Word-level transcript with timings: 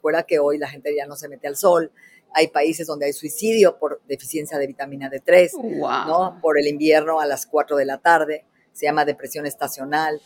Recuerda 0.00 0.22
que 0.22 0.38
hoy 0.38 0.56
la 0.56 0.66
gente 0.66 0.96
ya 0.96 1.06
no 1.06 1.14
se 1.14 1.28
mete 1.28 1.46
al 1.46 1.56
sol. 1.56 1.92
Hay 2.32 2.48
países 2.48 2.86
donde 2.86 3.04
hay 3.04 3.12
suicidio 3.12 3.78
por 3.78 4.00
deficiencia 4.08 4.56
de 4.56 4.66
vitamina 4.66 5.10
D3, 5.10 5.50
¿no? 6.06 6.38
Por 6.40 6.58
el 6.58 6.68
invierno 6.68 7.20
a 7.20 7.26
las 7.26 7.44
4 7.44 7.76
de 7.76 7.84
la 7.84 7.98
tarde. 7.98 8.46
Se 8.72 8.86
llama 8.86 9.04
depresión 9.04 9.44
estacional. 9.44 10.22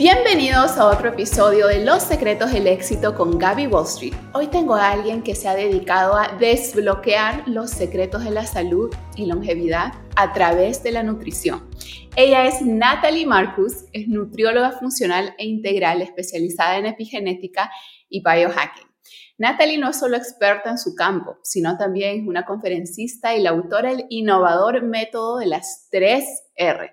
Bienvenidos 0.00 0.78
a 0.78 0.86
otro 0.86 1.10
episodio 1.10 1.66
de 1.66 1.84
Los 1.84 2.02
Secretos 2.04 2.54
del 2.54 2.66
Éxito 2.68 3.14
con 3.14 3.38
Gaby 3.38 3.66
Wall 3.66 3.84
Street. 3.84 4.14
Hoy 4.32 4.46
tengo 4.46 4.74
a 4.74 4.92
alguien 4.92 5.22
que 5.22 5.34
se 5.34 5.46
ha 5.46 5.54
dedicado 5.54 6.16
a 6.16 6.38
desbloquear 6.38 7.46
los 7.46 7.70
secretos 7.70 8.24
de 8.24 8.30
la 8.30 8.46
salud 8.46 8.88
y 9.14 9.26
longevidad 9.26 9.92
a 10.16 10.32
través 10.32 10.82
de 10.82 10.92
la 10.92 11.02
nutrición. 11.02 11.68
Ella 12.16 12.46
es 12.46 12.62
Natalie 12.62 13.26
Marcus, 13.26 13.84
es 13.92 14.08
nutrióloga 14.08 14.72
funcional 14.72 15.34
e 15.36 15.44
integral 15.44 16.00
especializada 16.00 16.78
en 16.78 16.86
epigenética 16.86 17.70
y 18.08 18.22
biohacking. 18.22 18.88
Natalie 19.36 19.76
no 19.76 19.90
es 19.90 19.98
solo 19.98 20.16
experta 20.16 20.70
en 20.70 20.78
su 20.78 20.94
campo, 20.94 21.40
sino 21.42 21.76
también 21.76 22.26
una 22.26 22.46
conferencista 22.46 23.36
y 23.36 23.42
la 23.42 23.50
autora 23.50 23.90
del 23.90 24.06
innovador 24.08 24.82
método 24.82 25.36
de 25.36 25.46
las 25.46 25.88
tres 25.90 26.24
R 26.56 26.90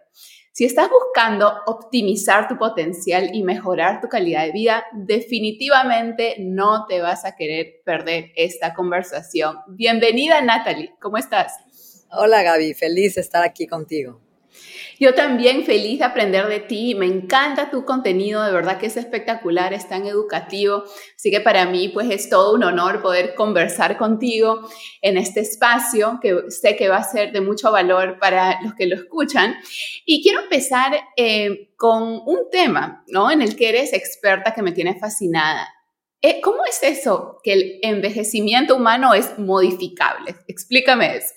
si 0.57 0.65
estás 0.65 0.89
buscando 0.89 1.53
optimizar 1.67 2.47
tu 2.47 2.57
potencial 2.57 3.29
y 3.31 3.43
mejorar 3.43 4.01
tu 4.01 4.07
calidad 4.09 4.43
de 4.43 4.51
vida, 4.51 4.85
definitivamente 4.91 6.37
no 6.39 6.87
te 6.87 6.99
vas 6.99 7.25
a 7.25 7.35
querer 7.35 7.83
perder 7.85 8.31
esta 8.35 8.73
conversación. 8.73 9.57
Bienvenida 9.67 10.41
Natalie, 10.41 10.95
¿cómo 10.99 11.19
estás? 11.19 11.53
Hola 12.09 12.41
Gaby, 12.41 12.73
feliz 12.73 13.13
de 13.13 13.21
estar 13.21 13.43
aquí 13.43 13.67
contigo. 13.67 14.19
Yo 14.99 15.13
también 15.13 15.63
feliz 15.63 15.99
de 15.99 16.05
aprender 16.05 16.47
de 16.47 16.59
ti, 16.59 16.95
me 16.95 17.05
encanta 17.05 17.69
tu 17.69 17.85
contenido, 17.85 18.43
de 18.43 18.51
verdad 18.51 18.77
que 18.77 18.87
es 18.87 18.97
espectacular, 18.97 19.73
es 19.73 19.87
tan 19.87 20.05
educativo, 20.07 20.83
así 21.15 21.31
que 21.31 21.41
para 21.41 21.65
mí 21.65 21.89
pues 21.89 22.09
es 22.09 22.29
todo 22.29 22.53
un 22.55 22.63
honor 22.63 23.01
poder 23.01 23.35
conversar 23.35 23.97
contigo 23.97 24.67
en 25.01 25.17
este 25.17 25.41
espacio 25.41 26.19
que 26.21 26.49
sé 26.49 26.75
que 26.75 26.89
va 26.89 26.97
a 26.97 27.03
ser 27.03 27.31
de 27.31 27.41
mucho 27.41 27.71
valor 27.71 28.19
para 28.19 28.61
los 28.61 28.73
que 28.73 28.87
lo 28.87 28.95
escuchan. 28.95 29.55
Y 30.05 30.21
quiero 30.23 30.41
empezar 30.41 30.99
eh, 31.15 31.71
con 31.75 32.21
un 32.25 32.49
tema, 32.51 33.03
¿no? 33.07 33.31
En 33.31 33.41
el 33.41 33.55
que 33.55 33.69
eres 33.69 33.93
experta 33.93 34.53
que 34.53 34.61
me 34.61 34.71
tiene 34.71 34.99
fascinada. 34.99 35.67
Eh, 36.21 36.41
¿Cómo 36.41 36.65
es 36.65 36.81
eso 36.81 37.39
que 37.43 37.53
el 37.53 37.79
envejecimiento 37.83 38.75
humano 38.75 39.13
es 39.13 39.37
modificable? 39.37 40.35
Explícame 40.47 41.17
eso. 41.17 41.35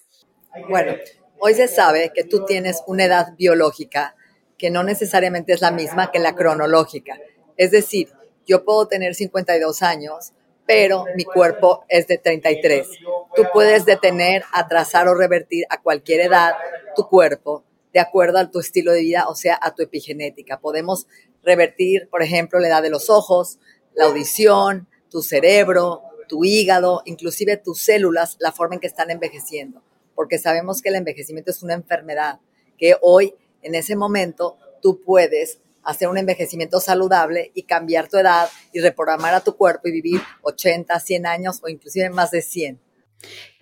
Bueno, 0.69 0.94
Hoy 1.42 1.55
se 1.55 1.69
sabe 1.69 2.12
que 2.14 2.22
tú 2.22 2.44
tienes 2.44 2.83
una 2.86 3.06
edad 3.06 3.34
biológica 3.38 4.14
que 4.58 4.69
no 4.69 4.84
necesariamente 4.84 5.55
es 5.55 5.62
la 5.62 5.70
misma 5.70 6.10
que 6.10 6.19
la 6.19 6.34
cronológica. 6.34 7.19
Es 7.56 7.70
decir, 7.70 8.12
yo 8.47 8.62
puedo 8.62 8.86
tener 8.88 9.14
52 9.14 9.80
años, 9.80 10.32
pero 10.66 11.06
mi 11.16 11.24
cuerpo 11.24 11.86
es 11.88 12.06
de 12.08 12.19
33. 12.19 12.86
Tú 13.34 13.44
puedes 13.55 13.86
detener, 13.86 14.44
atrasar 14.52 15.08
o 15.08 15.14
revertir 15.14 15.64
a 15.70 15.80
cualquier 15.80 16.20
edad 16.20 16.52
tu 16.94 17.08
cuerpo 17.08 17.64
de 17.94 18.00
acuerdo 18.00 18.38
a 18.38 18.50
tu 18.50 18.60
estilo 18.60 18.92
de 18.92 19.00
vida, 19.00 19.27
o 19.27 19.34
sea, 19.34 19.58
a 19.62 19.75
tu 19.75 19.82
epigenética. 19.82 20.60
Podemos 20.60 21.06
revertir, 21.42 22.06
por 22.10 22.22
ejemplo, 22.22 22.60
la 22.60 22.69
edad 22.69 22.82
de 22.82 22.91
los 22.91 23.08
ojos, 23.08 23.58
la 23.94 24.04
audición, 24.04 24.88
tu 25.08 25.22
cerebro, 25.22 26.02
tu 26.28 26.44
hígado, 26.44 27.00
inclusive 27.06 27.56
tus 27.56 27.80
células, 27.80 28.36
la 28.41 28.52
forma 28.52 28.75
en 28.75 28.80
que 28.82 28.88
están 28.88 29.10
envejeciendo 29.10 29.82
porque 30.20 30.38
sabemos 30.38 30.82
que 30.82 30.90
el 30.90 30.96
envejecimiento 30.96 31.50
es 31.50 31.62
una 31.62 31.72
enfermedad, 31.72 32.40
que 32.76 32.94
hoy, 33.00 33.32
en 33.62 33.74
ese 33.74 33.96
momento, 33.96 34.58
tú 34.82 35.00
puedes 35.00 35.60
hacer 35.82 36.08
un 36.08 36.18
envejecimiento 36.18 36.78
saludable 36.78 37.52
y 37.54 37.62
cambiar 37.62 38.06
tu 38.06 38.18
edad 38.18 38.50
y 38.70 38.80
reprogramar 38.80 39.32
a 39.32 39.41
tu 39.41 39.56
cuerpo 39.56 39.88
y 39.88 39.92
vivir 39.92 40.20
80, 40.42 41.00
100 41.00 41.26
años 41.26 41.60
o 41.62 41.70
inclusive 41.70 42.10
más 42.10 42.32
de 42.32 42.42
100. 42.42 42.78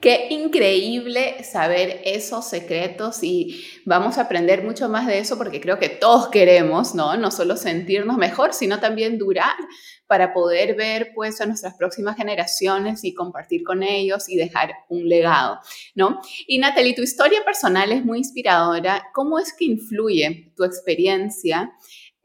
Qué 0.00 0.26
increíble 0.30 1.44
saber 1.44 2.00
esos 2.04 2.44
secretos 2.44 3.22
y 3.22 3.64
vamos 3.84 4.18
a 4.18 4.22
aprender 4.22 4.64
mucho 4.64 4.88
más 4.88 5.06
de 5.06 5.20
eso 5.20 5.38
porque 5.38 5.60
creo 5.60 5.78
que 5.78 5.88
todos 5.88 6.26
queremos, 6.26 6.92
¿no? 6.92 7.16
No 7.16 7.30
solo 7.30 7.56
sentirnos 7.56 8.16
mejor, 8.16 8.52
sino 8.52 8.80
también 8.80 9.16
durar 9.16 9.54
para 10.08 10.32
poder 10.32 10.74
ver 10.74 11.12
pues 11.14 11.40
a 11.40 11.46
nuestras 11.46 11.74
próximas 11.74 12.16
generaciones 12.16 13.04
y 13.04 13.14
compartir 13.14 13.62
con 13.62 13.82
ellos 13.82 14.28
y 14.28 14.36
dejar 14.36 14.72
un 14.88 15.06
legado, 15.06 15.60
¿no? 15.94 16.20
Y 16.46 16.58
Natalie, 16.58 16.94
tu 16.94 17.02
historia 17.02 17.44
personal 17.44 17.92
es 17.92 18.04
muy 18.04 18.18
inspiradora. 18.18 19.08
¿Cómo 19.12 19.38
es 19.38 19.52
que 19.52 19.66
influye 19.66 20.50
tu 20.56 20.64
experiencia 20.64 21.72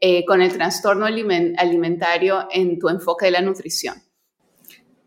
eh, 0.00 0.24
con 0.24 0.40
el 0.40 0.52
trastorno 0.52 1.04
alimentario 1.04 2.48
en 2.50 2.78
tu 2.78 2.88
enfoque 2.88 3.26
de 3.26 3.32
la 3.32 3.42
nutrición? 3.42 4.02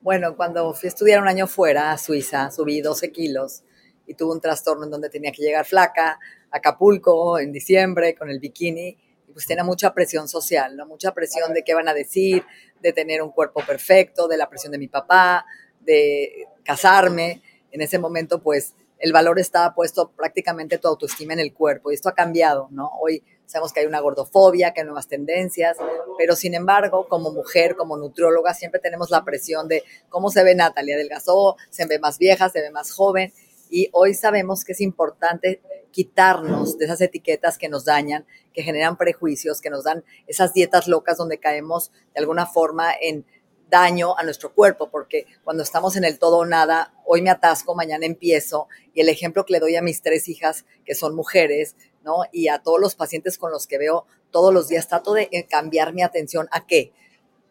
Bueno, 0.01 0.37
cuando 0.37 0.71
fui 0.73 0.87
a 0.87 0.89
estudiar 0.89 1.21
un 1.21 1.27
año 1.27 1.47
fuera 1.47 1.91
a 1.91 1.97
Suiza, 1.97 2.51
subí 2.51 2.79
12 2.79 3.11
kilos 3.11 3.63
y 4.05 4.13
tuve 4.13 4.33
un 4.33 4.39
trastorno 4.39 4.85
en 4.85 4.91
donde 4.91 5.09
tenía 5.09 5.31
que 5.31 5.41
llegar 5.41 5.65
flaca 5.65 6.11
a 6.51 6.57
Acapulco 6.57 7.39
en 7.39 7.51
diciembre 7.51 8.15
con 8.15 8.29
el 8.29 8.39
bikini 8.39 8.95
pues 9.37 9.45
tenía 9.45 9.63
mucha 9.63 9.93
presión 9.93 10.27
social, 10.27 10.75
¿no? 10.75 10.87
Mucha 10.87 11.13
presión 11.13 11.53
de 11.53 11.63
qué 11.63 11.75
van 11.75 11.87
a 11.87 11.93
decir, 11.93 12.43
de 12.81 12.91
tener 12.91 13.21
un 13.21 13.29
cuerpo 13.29 13.61
perfecto, 13.63 14.27
de 14.27 14.35
la 14.35 14.49
presión 14.49 14.71
de 14.71 14.79
mi 14.79 14.87
papá, 14.87 15.45
de 15.79 16.47
casarme. 16.63 17.43
En 17.69 17.81
ese 17.81 17.99
momento, 17.99 18.41
pues, 18.41 18.73
el 18.97 19.13
valor 19.13 19.37
estaba 19.37 19.75
puesto 19.75 20.09
prácticamente 20.09 20.79
tu 20.79 20.87
autoestima 20.87 21.33
en 21.33 21.39
el 21.39 21.53
cuerpo 21.53 21.91
y 21.91 21.93
esto 21.93 22.09
ha 22.09 22.15
cambiado, 22.15 22.67
¿no? 22.71 22.89
Hoy 22.99 23.23
sabemos 23.45 23.73
que 23.73 23.81
hay 23.81 23.85
una 23.85 23.99
gordofobia, 23.99 24.73
que 24.73 24.81
hay 24.81 24.87
nuevas 24.87 25.07
tendencias, 25.07 25.77
pero 26.17 26.35
sin 26.35 26.55
embargo, 26.55 27.07
como 27.07 27.31
mujer, 27.31 27.75
como 27.75 27.95
nutrióloga, 27.95 28.55
siempre 28.55 28.81
tenemos 28.81 29.11
la 29.11 29.23
presión 29.23 29.67
de 29.67 29.83
cómo 30.09 30.31
se 30.31 30.43
ve 30.43 30.55
Natalia, 30.55 30.95
adelgazó, 30.95 31.57
se 31.69 31.85
ve 31.85 31.99
más 31.99 32.17
vieja, 32.17 32.49
se 32.49 32.59
ve 32.59 32.71
más 32.71 32.91
joven, 32.91 33.31
y 33.69 33.89
hoy 33.91 34.15
sabemos 34.15 34.63
que 34.63 34.71
es 34.71 34.81
importante 34.81 35.61
quitarnos 35.97 36.77
de 36.77 36.85
esas 36.85 37.01
etiquetas 37.01 37.57
que 37.57 37.69
nos 37.69 37.83
dañan, 37.83 38.27
que 38.53 38.61
generan 38.61 38.97
prejuicios, 38.97 39.61
que 39.61 39.71
nos 39.71 39.83
dan 39.83 40.03
esas 40.27 40.53
dietas 40.53 40.87
locas 40.87 41.17
donde 41.17 41.39
caemos 41.39 41.91
de 42.13 42.19
alguna 42.19 42.45
forma 42.45 42.91
en 43.01 43.25
daño 43.67 44.15
a 44.15 44.21
nuestro 44.21 44.53
cuerpo, 44.53 44.91
porque 44.91 45.25
cuando 45.43 45.63
estamos 45.63 45.95
en 45.95 46.03
el 46.03 46.19
todo 46.19 46.37
o 46.37 46.45
nada, 46.45 46.93
hoy 47.03 47.23
me 47.23 47.31
atasco, 47.31 47.73
mañana 47.73 48.05
empiezo, 48.05 48.67
y 48.93 49.01
el 49.01 49.09
ejemplo 49.09 49.43
que 49.43 49.53
le 49.53 49.59
doy 49.59 49.75
a 49.75 49.81
mis 49.81 50.03
tres 50.03 50.27
hijas, 50.27 50.65
que 50.85 50.93
son 50.93 51.15
mujeres, 51.15 51.75
¿no? 52.03 52.17
Y 52.31 52.49
a 52.49 52.59
todos 52.59 52.79
los 52.79 52.93
pacientes 52.93 53.39
con 53.39 53.51
los 53.51 53.65
que 53.65 53.79
veo 53.79 54.05
todos 54.29 54.53
los 54.53 54.67
días, 54.67 54.87
trato 54.87 55.15
de 55.15 55.29
eh, 55.31 55.47
cambiar 55.49 55.95
mi 55.95 56.03
atención 56.03 56.47
a 56.51 56.67
qué. 56.67 56.93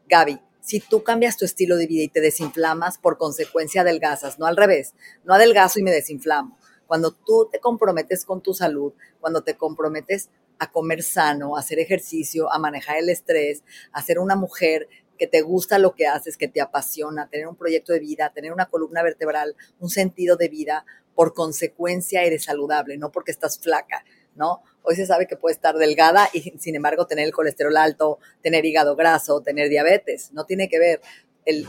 Gaby, 0.06 0.40
si 0.60 0.78
tú 0.78 1.02
cambias 1.02 1.36
tu 1.36 1.44
estilo 1.44 1.76
de 1.76 1.88
vida 1.88 2.04
y 2.04 2.08
te 2.08 2.20
desinflamas, 2.20 2.98
por 2.98 3.18
consecuencia 3.18 3.80
adelgazas, 3.80 4.38
no 4.38 4.46
al 4.46 4.56
revés, 4.56 4.94
no 5.24 5.34
adelgazo 5.34 5.80
y 5.80 5.82
me 5.82 5.90
desinflamo. 5.90 6.55
Cuando 6.86 7.12
tú 7.12 7.48
te 7.50 7.60
comprometes 7.60 8.24
con 8.24 8.40
tu 8.40 8.54
salud, 8.54 8.92
cuando 9.20 9.42
te 9.42 9.56
comprometes 9.56 10.30
a 10.58 10.70
comer 10.70 11.02
sano, 11.02 11.56
a 11.56 11.60
hacer 11.60 11.78
ejercicio, 11.78 12.52
a 12.52 12.58
manejar 12.58 12.98
el 12.98 13.08
estrés, 13.08 13.62
a 13.92 14.02
ser 14.02 14.18
una 14.18 14.36
mujer 14.36 14.88
que 15.18 15.26
te 15.26 15.42
gusta 15.42 15.78
lo 15.78 15.94
que 15.94 16.06
haces, 16.06 16.36
que 16.36 16.48
te 16.48 16.60
apasiona, 16.60 17.28
tener 17.28 17.48
un 17.48 17.56
proyecto 17.56 17.92
de 17.92 18.00
vida, 18.00 18.32
tener 18.34 18.52
una 18.52 18.66
columna 18.66 19.02
vertebral, 19.02 19.56
un 19.80 19.88
sentido 19.88 20.36
de 20.36 20.48
vida, 20.48 20.84
por 21.14 21.34
consecuencia 21.34 22.22
eres 22.22 22.44
saludable, 22.44 22.98
no 22.98 23.10
porque 23.10 23.30
estás 23.30 23.58
flaca, 23.58 24.04
¿no? 24.34 24.62
Hoy 24.82 24.94
se 24.96 25.06
sabe 25.06 25.26
que 25.26 25.36
puede 25.36 25.54
estar 25.54 25.76
delgada 25.76 26.28
y 26.32 26.42
sin 26.58 26.76
embargo 26.76 27.06
tener 27.06 27.24
el 27.24 27.32
colesterol 27.32 27.76
alto, 27.76 28.18
tener 28.42 28.64
hígado 28.64 28.94
graso, 28.94 29.40
tener 29.40 29.68
diabetes. 29.68 30.32
No 30.32 30.44
tiene 30.44 30.68
que 30.68 30.78
ver 30.78 31.00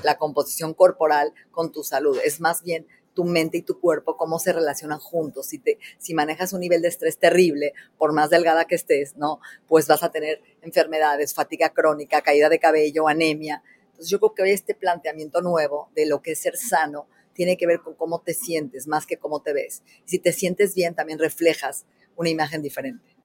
la 0.04 0.18
composición 0.18 0.74
corporal 0.74 1.34
con 1.52 1.72
tu 1.72 1.84
salud. 1.84 2.20
Es 2.24 2.42
más 2.42 2.62
bien 2.62 2.86
tu 3.18 3.24
mente 3.24 3.58
y 3.58 3.64
tu 3.64 3.80
cuerpo, 3.80 4.16
cómo 4.16 4.38
se 4.38 4.54
relacionan 4.54 5.00
juntos. 5.00 5.48
Si, 5.48 5.58
te, 5.58 5.80
si 5.98 6.14
manejas 6.14 6.54
un 6.54 6.60
nivel 6.60 6.84
de 6.84 6.90
estrés 6.90 7.18
terrible, 7.18 7.74
por 7.98 8.14
más 8.14 8.30
delgada 8.30 8.66
que 8.66 8.76
estés, 8.76 9.18
¿no? 9.18 9.40
Pues 9.66 9.88
vas 9.88 10.04
a 10.04 10.12
tener 10.12 10.40
enfermedades, 10.62 11.34
fatiga 11.34 11.72
crónica, 11.72 12.22
caída 12.22 12.48
de 12.48 12.60
cabello, 12.60 13.08
anemia. 13.08 13.64
Entonces 13.88 14.12
yo 14.12 14.20
creo 14.20 14.36
que 14.36 14.44
hoy 14.44 14.52
este 14.52 14.76
planteamiento 14.76 15.42
nuevo 15.42 15.90
de 15.96 16.06
lo 16.06 16.22
que 16.22 16.34
es 16.34 16.40
ser 16.40 16.58
sano 16.58 17.08
tiene 17.34 17.58
que 17.58 17.66
ver 17.66 17.80
con 17.80 17.96
cómo 17.96 18.22
te 18.22 18.36
sientes 18.36 18.86
más 18.86 19.08
que 19.08 19.18
cómo 19.18 19.42
te 19.42 19.52
ves. 19.52 19.82
si 20.06 20.20
te 20.20 20.32
sientes 20.32 20.76
bien, 20.76 20.94
también 20.94 21.18
reflejas 21.18 21.88
una 22.18 22.30
imagen 22.30 22.62
diferente. 22.62 23.17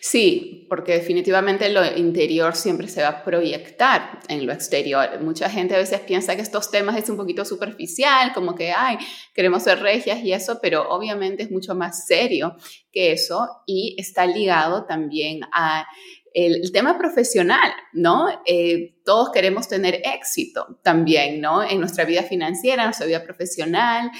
Sí, 0.00 0.66
porque 0.68 0.94
definitivamente 0.94 1.68
lo 1.70 1.84
interior 1.96 2.56
siempre 2.56 2.88
se 2.88 3.02
va 3.02 3.08
a 3.08 3.24
proyectar 3.24 4.20
en 4.28 4.44
lo 4.44 4.52
exterior. 4.52 5.20
Mucha 5.20 5.48
gente 5.48 5.74
a 5.74 5.78
veces 5.78 6.00
piensa 6.00 6.34
que 6.34 6.42
estos 6.42 6.70
temas 6.70 6.96
es 6.96 7.08
un 7.08 7.16
poquito 7.16 7.44
superficial, 7.44 8.32
como 8.32 8.54
que, 8.54 8.72
ay, 8.72 8.98
queremos 9.32 9.62
ser 9.62 9.80
regias 9.80 10.22
y 10.24 10.32
eso, 10.32 10.58
pero 10.60 10.88
obviamente 10.90 11.44
es 11.44 11.50
mucho 11.50 11.74
más 11.74 12.06
serio 12.06 12.56
que 12.90 13.12
eso 13.12 13.62
y 13.66 13.94
está 13.98 14.26
ligado 14.26 14.86
también 14.86 15.42
a 15.52 15.86
el, 16.32 16.72
tema 16.72 16.98
profesional, 16.98 17.72
¿no? 17.92 18.28
Eh, 18.46 18.94
todos 19.04 19.30
queremos 19.30 19.68
tener 19.68 20.02
éxito 20.04 20.78
también, 20.82 21.40
¿no? 21.40 21.62
En 21.62 21.80
nuestra 21.80 22.04
vida 22.04 22.22
financiera, 22.22 22.82
en 22.82 22.88
nuestra 22.88 23.06
vida 23.06 23.22
profesional. 23.22 24.10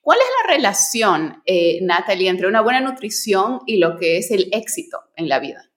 ¿Cuál 0.00 0.18
es 0.18 0.26
la 0.42 0.54
relación, 0.54 1.42
eh, 1.44 1.80
Natalie, 1.82 2.28
entre 2.28 2.48
una 2.48 2.62
buena 2.62 2.80
nutrición 2.80 3.60
y 3.66 3.76
lo 3.76 3.98
que 3.98 4.18
es 4.18 4.30
el 4.30 4.48
éxito 4.52 4.98
en 5.16 5.28
la 5.28 5.38
vida? 5.38 5.70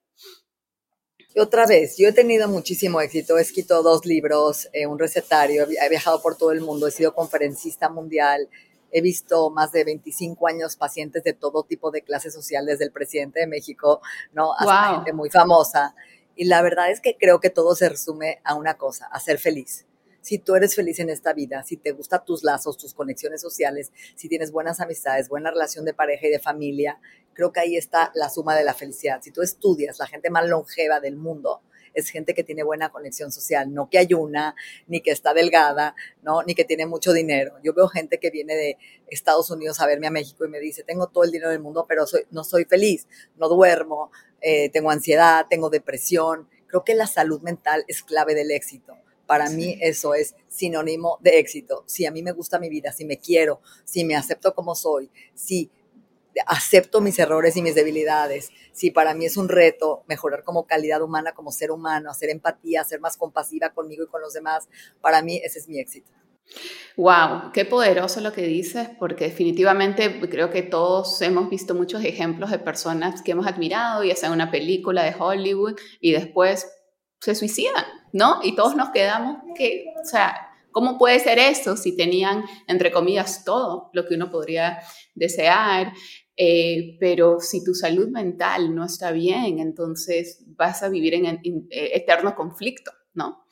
Otra 1.38 1.66
vez, 1.66 1.96
yo 1.98 2.10
he 2.10 2.14
tenido 2.14 2.50
muchísimo 2.50 3.00
éxito, 3.00 3.38
he 3.38 3.42
escrito 3.42 3.82
dos 3.84 4.06
libros, 4.06 4.68
eh, 4.74 4.86
un 4.86 5.00
recetario, 5.00 5.66
he 5.66 5.90
viajado 5.90 6.22
por 6.22 6.38
todo 6.38 6.52
el 6.52 6.60
mundo, 6.60 6.88
he 6.88 6.92
sido 6.92 7.14
conferencista 7.14 7.90
mundial, 7.90 8.50
he 8.92 9.02
visto 9.02 9.50
más 9.50 9.72
de 9.72 9.84
25 9.84 10.48
años 10.48 10.76
pacientes 10.76 11.24
de 11.24 11.34
todo 11.34 11.64
tipo 11.64 11.92
de 11.92 12.02
clases 12.02 12.34
sociales, 12.34 12.74
desde 12.74 12.86
el 12.86 12.92
presidente 12.92 13.40
de 13.40 13.48
México, 13.48 14.02
¿no? 14.34 14.54
Hasta 14.54 14.96
gente 14.96 15.14
muy 15.14 15.30
famosa. 15.30 15.96
Y 16.36 16.46
la 16.46 16.62
verdad 16.62 16.92
es 16.92 17.02
que 17.02 17.18
creo 17.18 17.40
que 17.40 17.50
todo 17.50 17.76
se 17.76 17.90
resume 17.90 18.42
a 18.44 18.56
una 18.56 18.76
cosa, 18.76 19.08
a 19.08 19.20
ser 19.20 19.38
feliz 19.38 19.86
si 20.22 20.38
tú 20.38 20.56
eres 20.56 20.76
feliz 20.76 21.00
en 21.00 21.10
esta 21.10 21.34
vida, 21.34 21.64
si 21.64 21.78
te 21.78 21.92
gustan 21.92 22.24
tus 22.24 22.44
lazos, 22.44 22.78
tus 22.78 22.94
conexiones 22.94 23.42
sociales, 23.42 23.92
si 24.16 24.30
tienes 24.30 24.52
buenas 24.52 24.80
amistades, 24.80 25.30
buena 25.30 25.50
relación 25.50 25.84
de 25.84 25.94
pareja 25.94 26.28
y 26.28 26.30
de 26.30 26.40
familia, 26.40 27.00
creo 27.34 27.52
que 27.52 27.60
ahí 27.60 27.76
está 27.76 28.12
la 28.14 28.30
suma 28.30 28.56
de 28.56 28.64
la 28.64 28.74
felicidad. 28.74 29.22
Si 29.22 29.32
tú 29.32 29.42
estudias, 29.42 30.00
la 30.00 30.08
gente 30.08 30.30
más 30.30 30.48
longeva 30.48 31.00
del 31.00 31.18
mundo 31.18 31.62
es 31.94 32.10
gente 32.10 32.34
que 32.34 32.44
tiene 32.44 32.64
buena 32.64 32.90
conexión 32.90 33.32
social, 33.32 33.74
no 33.74 33.90
que 33.90 33.98
ayuna, 33.98 34.56
ni 34.88 35.02
que 35.02 35.12
está 35.12 35.34
delgada, 35.34 35.96
¿no? 36.22 36.44
ni 36.44 36.56
que 36.56 36.66
tiene 36.66 36.86
mucho 36.86 37.14
dinero. 37.14 37.56
Yo 37.64 37.74
veo 37.74 37.88
gente 37.88 38.20
que 38.20 38.30
viene 38.30 38.56
de 38.56 38.78
Estados 39.08 39.50
Unidos 39.52 39.80
a 39.82 39.86
verme 39.86 40.08
a 40.08 40.12
México 40.12 40.46
y 40.46 40.50
me 40.50 40.60
dice, 40.60 40.84
tengo 40.84 41.08
todo 41.08 41.24
el 41.24 41.32
dinero 41.32 41.52
del 41.52 41.60
mundo, 41.60 41.86
pero 41.88 42.06
soy, 42.06 42.26
no 42.32 42.44
soy 42.44 42.66
feliz, 42.66 43.08
no 43.38 43.50
duermo, 43.50 44.12
eh, 44.42 44.70
tengo 44.70 44.92
ansiedad, 44.92 45.46
tengo 45.50 45.70
depresión. 45.70 46.48
Creo 46.68 46.84
que 46.84 46.96
la 46.96 47.08
salud 47.08 47.42
mental 47.42 47.86
es 47.88 48.04
clave 48.04 48.34
del 48.36 48.52
éxito. 48.52 48.98
Para 49.26 49.50
mí 49.50 49.78
eso 49.80 50.14
es 50.14 50.36
sinónimo 50.50 51.18
de 51.22 51.40
éxito. 51.40 51.86
Si 51.88 52.06
a 52.06 52.12
mí 52.12 52.22
me 52.22 52.34
gusta 52.34 52.60
mi 52.60 52.68
vida, 52.68 52.92
si 52.92 53.06
me 53.06 53.18
quiero, 53.18 53.62
si 53.86 54.04
me 54.04 54.16
acepto 54.16 54.54
como 54.54 54.76
soy, 54.76 55.10
si 55.34 55.72
acepto 56.48 57.02
mis 57.02 57.20
errores 57.20 57.58
y 57.58 57.62
mis 57.62 57.76
debilidades, 57.76 58.52
si 58.72 58.92
para 58.92 59.14
mí 59.14 59.26
es 59.26 59.38
un 59.38 59.50
reto 59.50 60.04
mejorar 60.08 60.44
como 60.44 60.66
calidad 60.66 61.02
humana, 61.02 61.34
como 61.34 61.52
ser 61.52 61.72
humano, 61.72 62.10
hacer 62.10 62.30
empatía, 62.30 62.84
ser 62.84 63.00
más 63.00 63.18
compasiva 63.18 63.70
conmigo 63.70 64.04
y 64.04 64.08
con 64.08 64.22
los 64.22 64.34
demás, 64.34 64.70
para 65.02 65.22
mí 65.22 65.42
ese 65.44 65.60
es 65.60 65.68
mi 65.68 65.80
éxito. 65.80 66.12
Wow, 66.98 67.52
qué 67.54 67.64
poderoso 67.64 68.20
lo 68.20 68.34
que 68.34 68.42
dices, 68.42 68.90
porque 69.00 69.26
definitivamente 69.26 70.20
creo 70.30 70.50
que 70.50 70.64
todos 70.64 71.22
hemos 71.22 71.50
visto 71.50 71.74
muchos 71.74 72.04
ejemplos 72.04 72.52
de 72.52 72.60
personas 72.60 73.22
que 73.22 73.32
hemos 73.32 73.48
admirado, 73.48 74.04
ya 74.04 74.16
sea 74.16 74.32
una 74.32 74.52
película 74.52 75.04
de 75.04 75.16
Hollywood, 75.18 75.80
y 76.02 76.12
después 76.12 76.68
se 77.22 77.36
suicidan, 77.36 77.86
¿no? 78.12 78.40
Y 78.44 78.56
todos 78.56 78.76
nos 78.76 78.90
quedamos 78.90 79.38
que, 79.56 79.86
o 80.02 80.06
sea, 80.06 80.51
¿cómo 80.72 80.98
puede 80.98 81.20
ser 81.20 81.40
eso 81.40 81.76
si 81.78 81.96
tenían, 81.96 82.44
entre 82.68 82.92
comillas, 82.92 83.44
todo 83.44 83.90
lo 83.94 84.06
que 84.06 84.16
uno 84.16 84.32
podría 84.32 84.80
desear? 85.16 85.94
Eh, 86.38 86.98
pero 87.00 87.40
si 87.40 87.64
tu 87.64 87.74
salud 87.74 88.10
mental 88.10 88.74
no 88.74 88.86
está 88.86 89.12
bien, 89.12 89.60
entonces 89.60 90.44
vas 90.48 90.82
a 90.82 90.90
vivir 90.90 91.14
en, 91.14 91.40
eterno 91.70 92.36
conflicto, 92.36 92.92
¿no? 93.14 93.46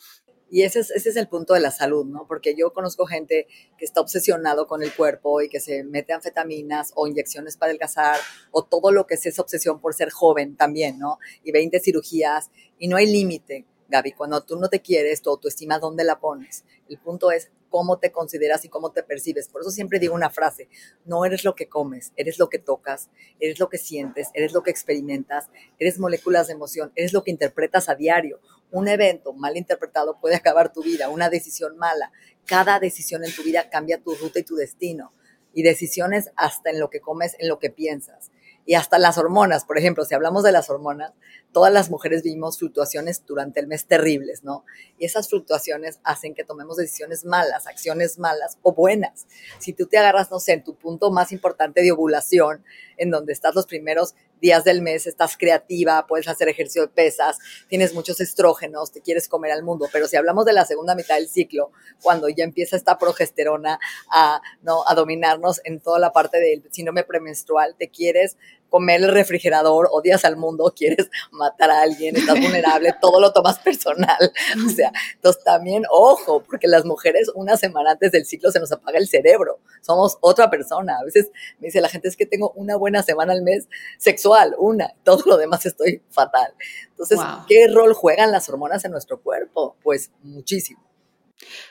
Y 0.52 0.64
ese 0.64 0.80
es, 0.80 0.90
ese 0.90 1.10
es 1.10 1.16
el 1.16 1.28
punto 1.28 1.54
de 1.54 1.60
la 1.60 1.70
salud, 1.70 2.06
¿no? 2.06 2.26
Porque 2.28 2.56
yo 2.58 2.74
conozco 2.74 3.06
gente 3.06 3.48
que 3.78 3.86
está 3.86 4.02
obsesionado 4.02 4.66
con 4.66 4.82
el 4.82 4.92
cuerpo 4.92 5.42
y 5.42 5.50
que 5.50 5.60
se 5.60 5.84
mete 5.84 6.14
anfetaminas 6.14 6.92
o 6.96 7.06
inyecciones 7.06 7.56
para 7.58 7.70
adelgazar 7.70 8.18
o 8.50 8.66
todo 8.66 8.92
lo 8.92 9.06
que 9.06 9.14
es 9.14 9.26
esa 9.28 9.44
obsesión 9.44 9.80
por 9.80 9.94
ser 9.94 10.10
joven 10.10 10.56
también, 10.56 10.98
¿no? 10.98 11.20
Y 11.44 11.52
20 11.52 11.80
cirugías 11.80 12.50
y 12.80 12.88
no 12.88 12.98
hay 12.98 13.06
límite, 13.06 13.68
Gaby. 13.90 14.14
Cuando 14.14 14.42
tú 14.42 14.58
no 14.58 14.70
te 14.70 14.82
quieres, 14.82 15.22
tu 15.22 15.30
autoestima, 15.30 15.80
¿dónde 15.80 16.04
la 16.04 16.20
pones? 16.20 16.64
El 16.88 17.00
punto 17.00 17.32
es 17.32 17.52
cómo 17.70 18.00
te 18.00 18.12
consideras 18.12 18.66
y 18.66 18.70
cómo 18.70 18.92
te 18.92 19.04
percibes. 19.04 19.48
Por 19.48 19.62
eso 19.62 19.72
siempre 19.72 20.00
digo 20.00 20.16
una 20.16 20.30
frase, 20.30 20.70
no 21.06 21.26
eres 21.26 21.44
lo 21.44 21.56
que 21.56 21.68
comes, 21.68 22.14
eres 22.16 22.40
lo 22.40 22.50
que 22.50 22.60
tocas, 22.60 23.10
eres 23.40 23.60
lo 23.60 23.70
que 23.70 23.78
sientes, 23.78 24.30
eres 24.34 24.54
lo 24.54 24.64
que 24.64 24.72
experimentas, 24.72 25.50
eres 25.78 26.00
moléculas 26.00 26.48
de 26.48 26.54
emoción, 26.54 26.92
eres 26.96 27.14
lo 27.14 27.24
que 27.24 27.32
interpretas 27.32 27.90
a 27.90 27.96
diario. 27.96 28.40
Un 28.72 28.88
evento 28.88 29.34
mal 29.34 29.58
interpretado 29.58 30.20
puede 30.20 30.36
acabar 30.36 30.72
tu 30.72 30.84
vida, 30.84 31.10
una 31.10 31.30
decisión 31.30 31.78
mala. 31.78 32.12
Cada 32.46 32.80
decisión 32.80 33.24
en 33.24 33.34
tu 33.34 33.44
vida 33.44 33.70
cambia 33.70 34.02
tu 34.02 34.16
ruta 34.16 34.40
y 34.40 34.44
tu 34.44 34.56
destino. 34.56 35.14
Y 35.54 35.64
decisiones 35.64 36.30
hasta 36.36 36.70
en 36.70 36.80
lo 36.80 36.92
que 36.92 37.02
comes, 37.02 37.36
en 37.40 37.48
lo 37.48 37.58
que 37.58 37.72
piensas 37.72 38.32
y 38.66 38.76
hasta 38.76 39.00
las 39.00 39.18
hormonas, 39.18 39.66
por 39.66 39.78
ejemplo, 39.78 40.06
si 40.06 40.14
hablamos 40.14 40.44
de 40.44 40.52
las 40.52 40.70
hormonas, 40.70 41.14
todas 41.52 41.74
las 41.74 41.90
mujeres 41.90 42.22
vivimos 42.22 42.60
fluctuaciones 42.60 43.26
durante 43.26 43.60
el 43.60 43.68
mes 43.68 43.86
terribles, 43.86 44.44
¿no? 44.44 44.64
Y 44.98 45.06
esas 45.06 45.30
fluctuaciones 45.30 46.00
hacen 46.04 46.36
que 46.36 46.44
tomemos 46.44 46.78
decisiones 46.78 47.26
malas, 47.26 47.68
acciones 47.68 48.20
malas 48.20 48.58
o 48.62 48.74
buenas. 48.74 49.28
Si 49.58 49.74
tú 49.74 49.88
te 49.88 49.98
agarras, 49.98 50.30
no 50.30 50.40
sé, 50.40 50.54
en 50.54 50.64
tu 50.64 50.76
punto 50.76 51.10
más 51.10 51.32
importante 51.32 51.82
de 51.82 51.92
ovulación, 51.92 52.64
en 52.98 53.10
donde 53.10 53.34
estás 53.34 53.56
los 53.56 53.66
primeros 53.66 54.14
días 54.42 54.64
del 54.64 54.82
mes, 54.82 55.08
estás 55.08 55.38
creativa, 55.38 56.06
puedes 56.08 56.28
hacer 56.28 56.50
ejercicio 56.50 56.84
de 56.84 56.88
pesas, 56.88 57.38
tienes 57.68 57.94
muchos 57.94 58.20
estrógenos, 58.22 58.92
te 58.92 59.02
quieres 59.02 59.28
comer 59.28 59.52
al 59.52 59.64
mundo. 59.64 59.88
Pero 59.92 60.08
si 60.08 60.18
hablamos 60.18 60.46
de 60.46 60.54
la 60.54 60.66
segunda 60.66 60.96
mitad 60.96 61.16
del 61.16 61.30
ciclo, 61.30 61.72
cuando 62.02 62.30
ya 62.30 62.44
empieza 62.44 62.76
esta 62.76 62.98
progesterona 62.98 63.80
a, 64.12 64.42
¿no? 64.62 64.84
a 64.88 64.96
dominarnos 64.96 65.62
en 65.64 65.80
toda 65.80 66.00
la 66.00 66.12
parte 66.12 66.40
del 66.40 66.64
síndrome 66.72 67.04
premenstrual, 67.04 67.76
te 67.78 67.90
quieres 67.90 68.38
comer 68.70 69.02
el 69.02 69.12
refrigerador, 69.12 69.90
odias 69.92 70.26
al 70.26 70.38
mundo, 70.38 70.74
quieres 70.76 71.10
matar 71.32 71.72
a 71.72 71.82
alguien, 71.82 72.16
estás 72.16 72.40
vulnerable, 72.40 72.96
todo 73.02 73.20
lo 73.20 73.32
tomas 73.34 73.60
personal. 73.60 74.32
O 74.66 74.70
sea, 74.70 74.92
entonces 75.16 75.44
también, 75.44 75.84
ojo, 75.90 76.44
porque 76.44 76.68
las 76.68 76.86
mujeres 76.86 77.32
una 77.34 77.58
semana 77.58 77.92
antes 77.92 78.12
del 78.12 78.26
ciclo 78.26 78.52
se 78.52 78.60
nos 78.60 78.72
apaga 78.72 78.98
el 78.98 79.08
cerebro, 79.08 79.60
somos 79.82 80.18
otra 80.22 80.50
persona. 80.50 80.98
A 81.00 81.04
veces 81.04 81.32
me 81.60 81.68
dice 81.68 81.82
la 81.82 81.90
gente, 81.90 82.08
es 82.08 82.18
que 82.18 82.26
tengo 82.26 82.52
una 82.56 82.76
buena 82.76 83.04
semana 83.04 83.34
al 83.34 83.42
mes 83.42 83.68
sexual, 83.98 84.56
una, 84.58 84.94
todo 85.04 85.24
lo 85.26 85.38
demás 85.38 85.66
estoy 85.66 86.02
fatal. 86.10 86.54
Entonces, 86.90 87.20
¿qué 87.48 87.68
rol 87.68 87.94
juegan 87.94 88.32
las 88.32 88.50
hormonas 88.50 88.84
en 88.86 88.92
nuestro 88.92 89.22
cuerpo? 89.22 89.76
Pues 89.82 90.12
muchísimo. 90.22 90.89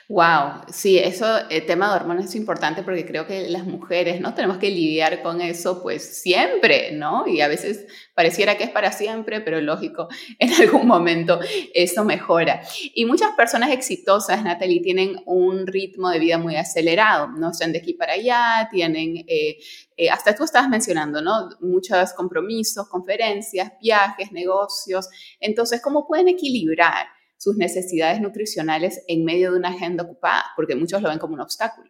Wow, 0.07 0.63
sí, 0.71 0.97
eso, 0.97 1.47
el 1.49 1.67
tema 1.67 1.89
de 1.89 1.97
hormonas 1.97 2.25
es 2.25 2.35
importante 2.35 2.81
porque 2.81 3.05
creo 3.05 3.27
que 3.27 3.47
las 3.47 3.65
mujeres, 3.65 4.19
¿no? 4.19 4.33
Tenemos 4.33 4.57
que 4.57 4.71
lidiar 4.71 5.21
con 5.21 5.39
eso 5.39 5.83
pues 5.83 6.03
siempre, 6.21 6.91
¿no? 6.93 7.27
Y 7.27 7.41
a 7.41 7.47
veces 7.47 7.85
pareciera 8.15 8.57
que 8.57 8.63
es 8.63 8.71
para 8.71 8.91
siempre, 8.91 9.39
pero 9.41 9.61
lógico, 9.61 10.07
en 10.39 10.51
algún 10.53 10.87
momento 10.87 11.39
eso 11.75 12.03
mejora. 12.03 12.61
Y 12.95 13.05
muchas 13.05 13.35
personas 13.35 13.69
exitosas, 13.69 14.43
Natalie, 14.43 14.81
tienen 14.81 15.21
un 15.25 15.67
ritmo 15.67 16.09
de 16.09 16.17
vida 16.17 16.39
muy 16.39 16.55
acelerado, 16.55 17.27
¿no? 17.27 17.51
Están 17.51 17.71
de 17.71 17.77
aquí 17.77 17.93
para 17.93 18.13
allá, 18.13 18.67
tienen, 18.71 19.17
eh, 19.27 19.59
eh, 19.95 20.09
hasta 20.09 20.33
tú 20.33 20.43
estabas 20.43 20.69
mencionando, 20.69 21.21
¿no? 21.21 21.49
Muchos 21.61 22.13
compromisos, 22.13 22.89
conferencias, 22.89 23.73
viajes, 23.79 24.31
negocios. 24.31 25.07
Entonces, 25.39 25.81
¿cómo 25.83 26.07
pueden 26.07 26.29
equilibrar? 26.29 27.18
Sus 27.39 27.55
necesidades 27.55 28.19
nutricionales 28.19 29.01
en 29.07 29.23
medio 29.23 29.51
de 29.51 29.57
una 29.57 29.69
agenda 29.69 30.03
ocupada, 30.03 30.43
porque 30.57 30.75
muchos 30.75 31.01
lo 31.01 31.07
ven 31.07 31.19
como 31.19 31.35
un 31.35 31.39
obstáculo. 31.39 31.89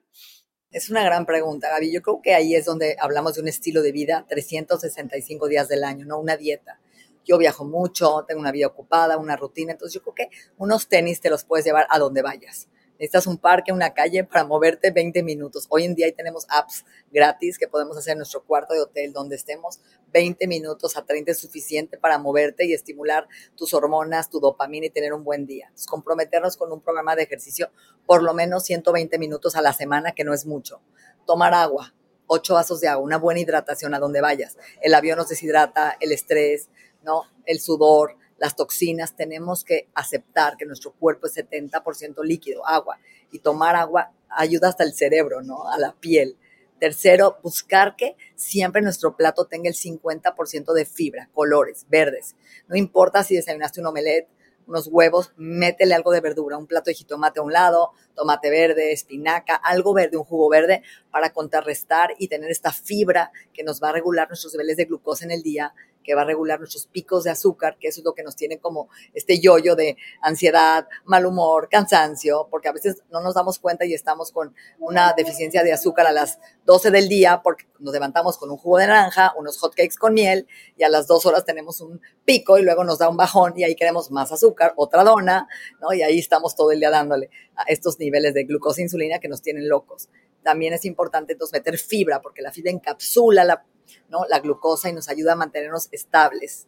Es 0.70 0.92
una 0.92 1.04
gran 1.04 1.26
pregunta, 1.26 1.70
Gaby. 1.70 1.92
Yo 1.92 2.04
creo 2.04 2.22
que 2.22 2.36
ahí 2.36 2.54
es 2.54 2.66
donde 2.66 2.96
hablamos 3.00 3.34
de 3.34 3.42
un 3.42 3.48
estilo 3.48 3.82
de 3.82 3.92
vida 3.92 4.28
365 4.30 5.48
días 5.48 5.68
del 5.68 5.84
año, 5.84 6.06
no 6.06 6.20
una 6.20 6.38
dieta. 6.38 6.80
Yo 7.26 7.40
viajo 7.40 7.66
mucho, 7.66 8.26
tengo 8.28 8.40
una 8.40 8.52
vida 8.52 8.68
ocupada, 8.68 9.18
una 9.18 9.36
rutina, 9.36 9.72
entonces 9.72 9.96
yo 9.96 10.04
creo 10.04 10.14
que 10.14 10.30
unos 10.58 10.88
tenis 10.88 11.20
te 11.20 11.32
los 11.32 11.44
puedes 11.44 11.66
llevar 11.66 11.88
a 11.90 11.98
donde 11.98 12.22
vayas 12.22 12.70
necesitas 13.00 13.28
un 13.28 13.38
parque, 13.38 13.72
una 13.72 13.94
calle 13.94 14.26
para 14.26 14.44
moverte 14.44 14.92
20 14.92 15.24
minutos. 15.24 15.66
Hoy 15.70 15.86
en 15.86 15.96
día 15.96 16.06
ahí 16.06 16.12
tenemos 16.12 16.46
apps 16.50 16.86
gratis 17.12 17.58
que 17.58 17.68
podemos 17.68 17.98
hacer 17.98 18.12
en 18.12 18.18
nuestro 18.20 18.44
cuarto 18.44 18.74
de 18.74 18.82
hotel 18.82 19.14
donde 19.14 19.38
estemos. 19.38 19.80
20 20.12 20.48
minutos 20.48 20.98
a 20.98 21.06
30 21.06 21.32
es 21.32 21.40
suficiente 21.40 21.98
para 21.98 22.18
moverte 22.18 22.66
y 22.66 22.74
estimular 22.74 23.28
tus 23.56 23.74
hormonas, 23.74 24.30
tu 24.30 24.42
dopamina 24.42 24.88
y 24.88 24.90
tener 24.90 25.14
un 25.14 25.24
buen 25.24 25.46
día. 25.46 25.72
comprometernos 25.88 26.58
con 26.58 26.72
un 26.74 26.82
programa 26.82 27.16
de 27.16 27.24
ejercicio 27.24 27.72
por 28.06 28.22
lo 28.22 28.34
menos 28.34 28.64
120 28.66 29.18
minutos 29.18 29.56
a 29.56 29.62
la 29.62 29.72
semana, 29.72 30.12
que 30.12 30.26
no 30.26 30.34
es 30.34 30.46
mucho. 30.46 30.82
Tomar 31.26 31.54
agua, 31.54 31.94
8 32.28 32.54
vasos 32.54 32.82
de 32.82 32.90
agua, 32.90 33.06
una 33.06 33.18
buena 33.18 33.40
hidratación 33.40 33.94
a 33.94 34.00
donde 34.00 34.20
vayas. 34.20 34.58
El 34.82 34.94
avión 34.94 35.18
nos 35.18 35.30
deshidrata, 35.30 35.96
el 36.02 36.12
estrés, 36.12 36.70
¿no? 37.04 37.24
El 37.46 37.62
sudor, 37.62 38.18
las 38.40 38.56
toxinas, 38.56 39.16
tenemos 39.16 39.64
que 39.64 39.90
aceptar 39.94 40.58
que 40.58 40.66
nuestro 40.66 40.94
cuerpo 40.94 41.28
es 41.28 41.36
70% 41.36 42.24
líquido, 42.24 42.66
agua, 42.66 42.98
y 43.32 43.40
tomar 43.40 43.76
agua 43.76 44.12
ayuda 44.30 44.70
hasta 44.70 44.84
el 44.84 44.94
cerebro, 44.94 45.42
¿no? 45.42 45.70
A 45.70 45.78
la 45.78 45.94
piel. 45.94 46.38
Tercero, 46.80 47.40
buscar 47.44 47.96
que 47.98 48.16
siempre 48.36 48.82
nuestro 48.82 49.18
plato 49.18 49.46
tenga 49.46 49.70
el 49.70 49.76
50% 49.76 50.74
de 50.74 50.86
fibra, 50.86 51.30
colores, 51.34 51.86
verdes. 51.90 52.36
No 52.68 52.78
importa 52.78 53.24
si 53.24 53.36
desayunaste 53.36 53.82
un 53.82 53.88
omelette, 53.88 54.30
unos 54.70 54.88
huevos, 54.88 55.34
métele 55.36 55.96
algo 55.96 56.12
de 56.12 56.22
verdura, 56.22 56.58
un 56.58 56.68
plato 56.68 56.92
de 56.92 56.94
jitomate 56.94 57.40
a 57.40 57.44
un 57.44 57.52
lado, 57.52 57.92
tomate 58.16 58.52
verde, 58.52 58.94
espinaca, 58.94 59.56
algo 59.56 59.94
verde, 59.94 60.16
un 60.16 60.24
jugo 60.24 60.48
verde 60.48 60.84
para 61.12 61.32
contrarrestar 61.32 62.12
y 62.20 62.28
tener 62.28 62.52
esta 62.52 62.72
fibra 62.72 63.32
que 63.52 63.64
nos 63.64 63.82
va 63.82 63.90
a 63.90 63.94
regular 63.94 64.30
nuestros 64.30 64.54
niveles 64.54 64.78
de 64.78 64.86
glucosa 64.86 65.26
en 65.26 65.32
el 65.32 65.42
día 65.42 65.74
que 66.10 66.16
va 66.16 66.24
a 66.24 66.26
regular 66.26 66.58
nuestros 66.58 66.88
picos 66.88 67.24
de 67.24 67.30
azúcar, 67.30 67.78
que 67.80 67.88
eso 67.88 68.02
es 68.02 68.04
lo 68.04 68.16
que 68.16 68.24
nos 68.24 68.36
tiene 68.36 68.58
como 68.58 68.90
este 69.14 69.40
yoyo 69.40 69.76
de 69.76 69.96
ansiedad, 70.24 70.88
mal 71.06 71.24
humor, 71.28 71.70
cansancio, 71.70 72.48
porque 72.50 72.68
a 72.68 72.72
veces 72.72 73.04
no 73.12 73.22
nos 73.22 73.36
damos 73.36 73.60
cuenta 73.60 73.86
y 73.86 73.94
estamos 73.94 74.32
con 74.32 74.56
una 74.80 75.14
deficiencia 75.14 75.62
de 75.62 75.72
azúcar 75.72 76.08
a 76.08 76.12
las 76.12 76.40
12 76.66 76.90
del 76.90 77.10
día 77.10 77.42
porque 77.44 77.66
nos 77.78 77.94
levantamos 77.94 78.40
con 78.40 78.50
un 78.50 78.58
jugo 78.58 78.80
de 78.80 78.88
naranja, 78.88 79.36
unos 79.38 79.60
hotcakes 79.60 79.98
con 80.00 80.16
miel 80.16 80.48
y 80.76 80.84
a 80.84 80.90
las 80.90 81.06
dos 81.06 81.28
horas 81.28 81.46
tenemos 81.46 81.80
un 81.80 82.02
pico 82.26 82.58
y 82.58 82.64
luego 82.64 82.84
nos 82.84 82.98
da 82.98 83.08
un 83.08 83.16
bajón 83.16 83.54
y 83.56 83.64
ahí 83.64 83.76
queremos 83.76 84.10
más 84.10 84.32
azúcar, 84.32 84.74
otra 84.78 85.04
dona, 85.04 85.48
¿no? 85.80 85.94
Y 85.94 86.02
ahí 86.02 86.18
estamos 86.18 86.56
todo 86.56 86.72
el 86.72 86.80
día 86.80 86.90
dándole 86.90 87.30
a 87.56 87.66
estos 87.68 88.00
niveles 88.00 88.34
de 88.34 88.46
glucosa 88.46 88.82
e 88.82 88.86
insulina 88.86 89.20
que 89.20 89.28
nos 89.28 89.44
tienen 89.44 89.70
locos. 89.70 90.10
También 90.44 90.74
es 90.74 90.86
importante 90.86 91.34
entonces 91.34 91.60
meter 91.60 91.78
fibra 91.78 92.22
porque 92.22 92.42
la 92.42 92.52
fibra 92.52 92.72
encapsula 92.72 93.44
la, 93.44 93.66
¿no? 94.10 94.26
la 94.30 94.40
glucosa 94.40 94.90
y 94.90 94.94
nos 94.94 95.10
ayuda 95.10 95.34
a 95.34 95.36
mantenernos 95.36 95.90
estables 95.92 96.68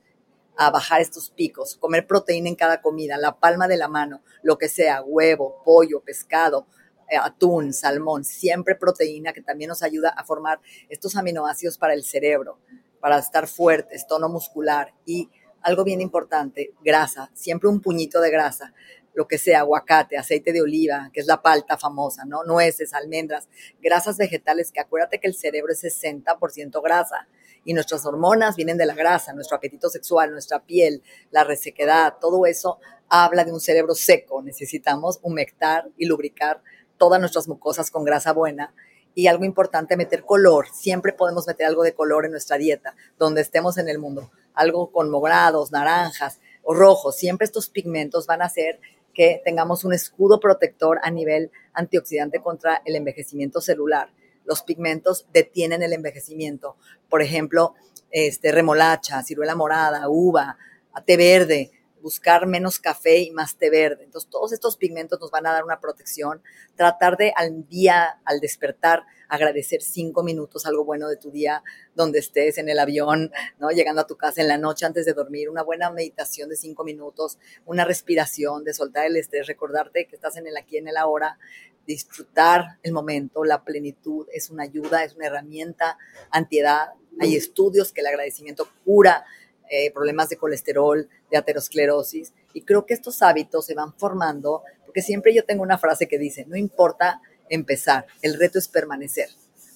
a 0.58 0.70
bajar 0.70 1.01
estos 1.01 1.30
picos, 1.30 1.75
comer 1.78 2.06
proteína 2.06 2.50
en 2.50 2.56
cada 2.56 2.82
comida, 2.82 3.18
la 3.18 3.40
palma 3.40 3.68
de 3.68 3.78
la 3.78 3.88
mano, 3.88 4.22
lo 4.44 4.58
que 4.58 4.70
sea, 4.70 5.01
huevo, 5.01 5.62
pollo, 5.63 6.01
pescado, 6.01 6.68
eh, 7.10 7.18
atún, 7.18 7.74
salmón, 7.74 8.24
siempre 8.24 8.75
proteína 8.75 9.34
que 9.34 9.42
también 9.42 9.70
nos 9.70 9.82
ayuda 9.84 10.10
a 10.10 10.24
formar 10.24 10.60
estos 10.90 11.16
aminoácidos 11.16 11.78
para 11.78 11.94
el 11.94 12.04
cerebro, 12.04 12.60
para 13.00 13.18
estar 13.18 13.48
fuertes, 13.48 14.06
tono 14.08 14.30
muscular 14.30 14.94
y 15.06 15.30
algo 15.62 15.84
bien 15.84 16.01
importante, 16.01 16.74
grasa, 16.84 17.30
siempre 17.34 17.70
un 17.70 17.82
puñito 17.82 18.22
de 18.22 18.32
grasa 18.32 18.74
lo 19.13 19.27
que 19.27 19.38
sea, 19.38 19.60
aguacate, 19.60 20.18
aceite 20.18 20.53
de 20.53 20.62
oliva, 20.62 21.10
que 21.13 21.20
es 21.20 21.27
la 21.27 21.41
palta 21.41 21.77
famosa, 21.77 22.25
¿no? 22.25 22.44
Nueces, 22.44 22.94
almendras, 22.94 23.50
grasas 23.82 24.18
vegetales, 24.18 24.72
que 24.72 24.80
acuérdate 24.80 25.20
que 25.20 25.27
el 25.27 25.36
cerebro 25.36 25.74
es 25.74 25.84
60% 25.84 26.82
grasa 26.82 27.27
y 27.63 27.74
nuestras 27.74 28.06
hormonas 28.06 28.56
vienen 28.56 28.77
de 28.77 28.86
la 28.86 28.96
grasa, 28.96 29.34
nuestro 29.34 29.58
apetito 29.58 29.89
sexual, 29.89 30.32
nuestra 30.32 30.63
piel, 30.63 31.03
la 31.30 31.44
resequedad, 31.44 32.15
todo 32.20 32.46
eso 32.46 32.80
habla 33.10 33.44
de 33.44 33.51
un 33.51 33.60
cerebro 33.60 33.94
seco. 33.94 34.41
Necesitamos 34.41 35.20
humectar 35.22 35.89
y 35.98 36.06
lubricar 36.06 36.63
todas 36.98 37.20
nuestras 37.20 37.48
mucosas 37.48 37.91
con 37.91 38.03
grasa 38.03 38.34
buena. 38.34 38.74
Y 39.13 39.27
algo 39.27 39.44
importante, 39.44 39.98
meter 39.98 40.24
color. 40.24 40.68
Siempre 40.72 41.12
podemos 41.12 41.46
meter 41.46 41.68
algo 41.68 41.84
de 41.84 41.94
color 41.94 42.25
en 42.25 42.32
nuestra 42.32 42.58
dieta, 42.58 42.96
donde 43.20 43.41
estemos 43.41 43.77
en 43.77 43.89
el 43.89 44.00
mundo. 44.00 44.32
Algo 44.53 44.91
con 44.91 45.12
morados, 45.12 45.72
naranjas 45.72 46.39
o 46.63 46.74
rojos. 46.74 47.18
Siempre 47.18 47.46
estos 47.46 47.70
pigmentos 47.70 48.25
van 48.25 48.41
a 48.41 48.50
ser 48.50 48.80
que 49.13 49.41
tengamos 49.44 49.84
un 49.84 49.94
escudo 49.94 50.39
protector 50.39 51.00
a 51.03 51.12
nivel 51.12 51.51
antioxidante 51.74 52.39
contra 52.39 52.82
el 52.86 52.96
envejecimiento 52.96 53.62
celular. 53.62 54.12
Los 54.46 54.63
pigmentos 54.63 55.27
detienen 55.34 55.84
el 55.84 55.94
envejecimiento. 55.94 56.75
Por 57.10 57.22
ejemplo, 57.22 57.75
este, 58.12 58.51
remolacha, 58.51 59.24
ciruela 59.24 59.56
morada, 59.56 60.10
uva, 60.10 60.58
té 61.06 61.18
verde, 61.18 61.72
buscar 62.01 62.48
menos 62.48 62.79
café 62.79 63.20
y 63.20 63.31
más 63.31 63.55
té 63.55 63.70
verde. 63.70 64.03
Entonces, 64.03 64.29
todos 64.29 64.51
estos 64.51 64.77
pigmentos 64.77 65.20
nos 65.20 65.31
van 65.31 65.46
a 65.46 65.53
dar 65.53 65.63
una 65.63 65.79
protección. 65.79 66.41
Tratar 66.75 67.17
de 67.17 67.34
al 67.36 67.67
día, 67.67 68.20
al 68.25 68.39
despertar, 68.39 69.03
agradecer 69.27 69.81
cinco 69.81 70.24
minutos 70.24 70.65
algo 70.65 70.84
bueno 70.84 71.08
de 71.08 71.17
tu 71.17 71.31
día, 71.31 71.63
donde 71.96 72.20
estés 72.20 72.58
en 72.58 72.67
el 72.67 72.79
avión, 72.79 73.31
¿no? 73.60 73.70
Llegando 73.70 74.01
a 74.01 74.08
tu 74.08 74.17
casa 74.17 74.41
en 74.41 74.48
la 74.48 74.58
noche 74.58 74.86
antes 74.86 75.05
de 75.05 75.13
dormir, 75.13 75.50
una 75.50 75.63
buena 75.63 75.89
meditación 75.89 76.50
de 76.50 76.58
cinco 76.58 76.84
minutos, 76.84 77.38
una 77.65 77.86
respiración, 77.86 78.63
de 78.63 78.74
soltar 78.74 79.05
el 79.05 79.15
estrés, 79.15 79.48
recordarte 79.48 80.08
que 80.08 80.15
estás 80.15 80.36
en 80.38 80.48
el 80.48 80.58
aquí, 80.58 80.77
en 80.77 80.88
el 80.88 80.98
ahora, 80.98 81.38
disfrutar 81.86 82.77
el 82.84 82.91
momento, 82.91 83.43
la 83.43 83.63
plenitud, 83.63 84.27
es 84.34 84.50
una 84.50 84.63
ayuda, 84.63 85.03
es 85.03 85.15
una 85.15 85.27
herramienta 85.27 85.98
antiedad. 86.29 86.89
Hay 87.20 87.36
estudios 87.36 87.91
que 87.91 88.01
el 88.01 88.08
agradecimiento 88.08 88.67
cura 88.86 89.25
eh, 89.74 89.90
problemas 89.92 90.28
de 90.28 90.36
colesterol, 90.36 91.08
de 91.32 91.38
aterosclerosis. 91.38 92.34
Y 92.54 92.63
creo 92.63 92.86
que 92.86 92.94
estos 92.94 93.22
hábitos 93.22 93.66
se 93.66 93.74
van 93.74 93.94
formando, 93.94 94.63
porque 94.86 95.01
siempre 95.01 95.34
yo 95.34 95.46
tengo 95.46 95.63
una 95.63 95.78
frase 95.78 96.10
que 96.10 96.18
dice, 96.18 96.46
no 96.46 96.58
importa 96.58 97.22
empezar, 97.50 98.06
el 98.22 98.38
reto 98.38 98.60
es 98.60 98.68
permanecer. 98.68 99.30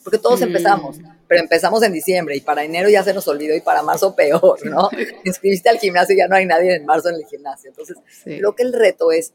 Porque 0.04 0.20
todos 0.20 0.42
empezamos, 0.42 0.98
pero 1.30 1.42
empezamos 1.42 1.82
en 1.82 1.94
diciembre 1.94 2.36
y 2.36 2.42
para 2.42 2.66
enero 2.66 2.90
ya 2.90 3.04
se 3.04 3.14
nos 3.14 3.26
olvidó 3.30 3.56
y 3.56 3.62
para 3.62 3.82
marzo 3.84 4.16
peor, 4.16 4.64
¿no? 4.66 4.90
Inscribiste 5.24 5.70
al 5.70 5.80
gimnasio 5.80 6.14
y 6.14 6.20
ya 6.20 6.28
no 6.28 6.36
hay 6.36 6.46
nadie 6.46 6.76
en 6.76 6.86
marzo 6.86 7.08
en 7.10 7.16
el 7.16 7.26
gimnasio. 7.26 7.70
Entonces, 7.70 7.98
creo 8.24 8.54
que 8.54 8.64
el 8.64 8.74
reto 8.74 9.14
es 9.14 9.34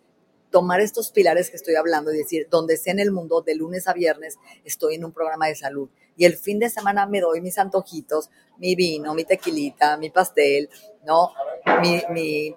tomar 0.51 0.81
estos 0.81 1.11
pilares 1.11 1.51
que 1.51 1.57
estoy 1.57 1.77
hablando 1.77 2.13
y 2.13 2.19
decir, 2.19 2.49
donde 2.51 2.77
sea 2.77 2.93
en 2.93 2.99
el 2.99 3.13
mundo, 3.13 3.41
de 3.41 3.55
lunes 3.55 3.89
a 3.89 3.93
viernes, 3.93 4.39
estoy 4.65 4.97
en 4.97 5.05
un 5.05 5.13
programa 5.13 5.47
de 5.47 5.55
salud. 5.55 5.89
Y 6.17 6.25
el 6.25 6.37
fin 6.37 6.59
de 6.59 6.69
semana 6.69 7.07
me 7.07 7.21
doy 7.21 7.41
mis 7.41 7.59
antojitos, 7.59 8.31
mi 8.59 8.75
vino, 8.75 9.15
mi 9.15 9.25
tequilita, 9.25 9.97
mi 9.97 10.11
pastel, 10.11 10.69
¿no? 11.07 11.33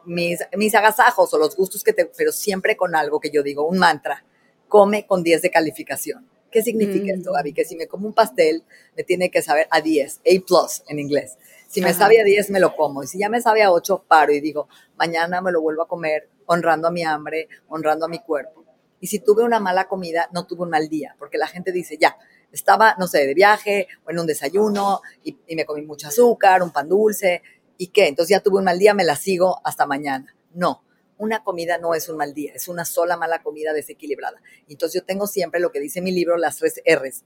mis, 0.06 0.40
mis 0.54 0.76
agasajos 0.76 1.34
o 1.34 1.38
los 1.38 1.56
gustos 1.56 1.84
que 1.84 1.94
te... 1.94 2.06
Pero 2.06 2.32
siempre 2.32 2.76
con 2.76 2.96
algo 2.96 3.20
que 3.20 3.32
yo 3.32 3.44
digo, 3.44 3.66
un 3.66 3.78
mantra 3.78 4.26
come 4.68 5.06
con 5.06 5.24
10 5.24 5.44
de 5.44 5.52
calificación. 5.52 6.28
¿Qué 6.54 6.62
significa 6.62 7.14
esto, 7.14 7.32
mm. 7.32 7.34
Gaby? 7.34 7.54
Que 7.54 7.66
si 7.66 7.76
me 7.76 7.88
como 7.88 8.08
un 8.08 8.14
pastel, 8.14 8.64
me 8.96 9.04
tiene 9.04 9.32
que 9.32 9.42
saber 9.42 9.68
a 9.72 9.82
10, 9.82 10.20
A 10.20 10.46
plus 10.46 10.84
en 10.88 11.00
inglés. 11.00 11.38
Si 11.68 11.82
me 11.82 11.94
sabe 11.94 12.22
a 12.22 12.24
10, 12.24 12.52
me 12.52 12.60
lo 12.60 12.76
como. 12.76 13.02
Y 13.02 13.08
si 13.08 13.18
ya 13.18 13.30
me 13.30 13.42
sabe 13.42 13.64
a 13.64 13.72
8, 13.72 14.06
paro 14.08 14.32
y 14.32 14.40
digo, 14.40 14.68
mañana 14.96 15.42
me 15.42 15.52
lo 15.52 15.60
vuelvo 15.60 15.82
a 15.82 15.88
comer 15.88 16.30
honrando 16.46 16.90
a 16.90 16.92
mi 16.92 17.04
hambre, 17.04 17.50
honrando 17.68 18.06
a 18.06 18.10
mi 18.10 18.20
cuerpo. 18.20 18.64
Y 19.00 19.08
si 19.08 19.20
tuve 19.20 19.44
una 19.44 19.60
mala 19.60 19.88
comida, 19.88 20.30
no 20.32 20.46
tuve 20.46 20.62
un 20.62 20.70
mal 20.70 20.88
día, 20.88 21.16
porque 21.18 21.40
la 21.40 21.48
gente 21.48 21.72
dice, 21.72 21.98
ya, 22.00 22.16
estaba, 22.52 22.96
no 23.00 23.08
sé, 23.08 23.26
de 23.26 23.34
viaje 23.34 23.88
o 24.06 24.12
en 24.12 24.20
un 24.20 24.28
desayuno 24.28 25.02
y, 25.24 25.40
y 25.48 25.56
me 25.56 25.66
comí 25.66 25.82
mucho 25.82 26.08
azúcar, 26.08 26.62
un 26.62 26.72
pan 26.72 26.88
dulce, 26.88 27.42
¿y 27.78 27.88
qué? 27.88 28.08
Entonces 28.08 28.30
ya 28.30 28.40
tuve 28.40 28.60
un 28.60 28.66
mal 28.66 28.78
día, 28.78 28.94
me 28.94 29.04
la 29.04 29.16
sigo 29.16 29.60
hasta 29.64 29.88
mañana. 29.88 30.34
No, 30.54 30.84
una 31.18 31.44
comida 31.44 31.78
no 31.78 31.94
es 31.94 32.10
un 32.10 32.18
mal 32.18 32.34
día, 32.34 32.54
es 32.56 32.68
una 32.68 32.86
sola 32.86 33.18
mala 33.18 33.42
comida 33.44 33.74
desequilibrada. 33.74 34.42
Entonces 34.68 35.02
yo 35.02 35.06
tengo 35.06 35.28
siempre 35.28 35.60
lo 35.60 35.72
que 35.72 35.80
dice 35.80 36.02
mi 36.02 36.12
libro, 36.12 36.38
las 36.38 36.58
tres 36.58 36.82
R's. 36.86 37.24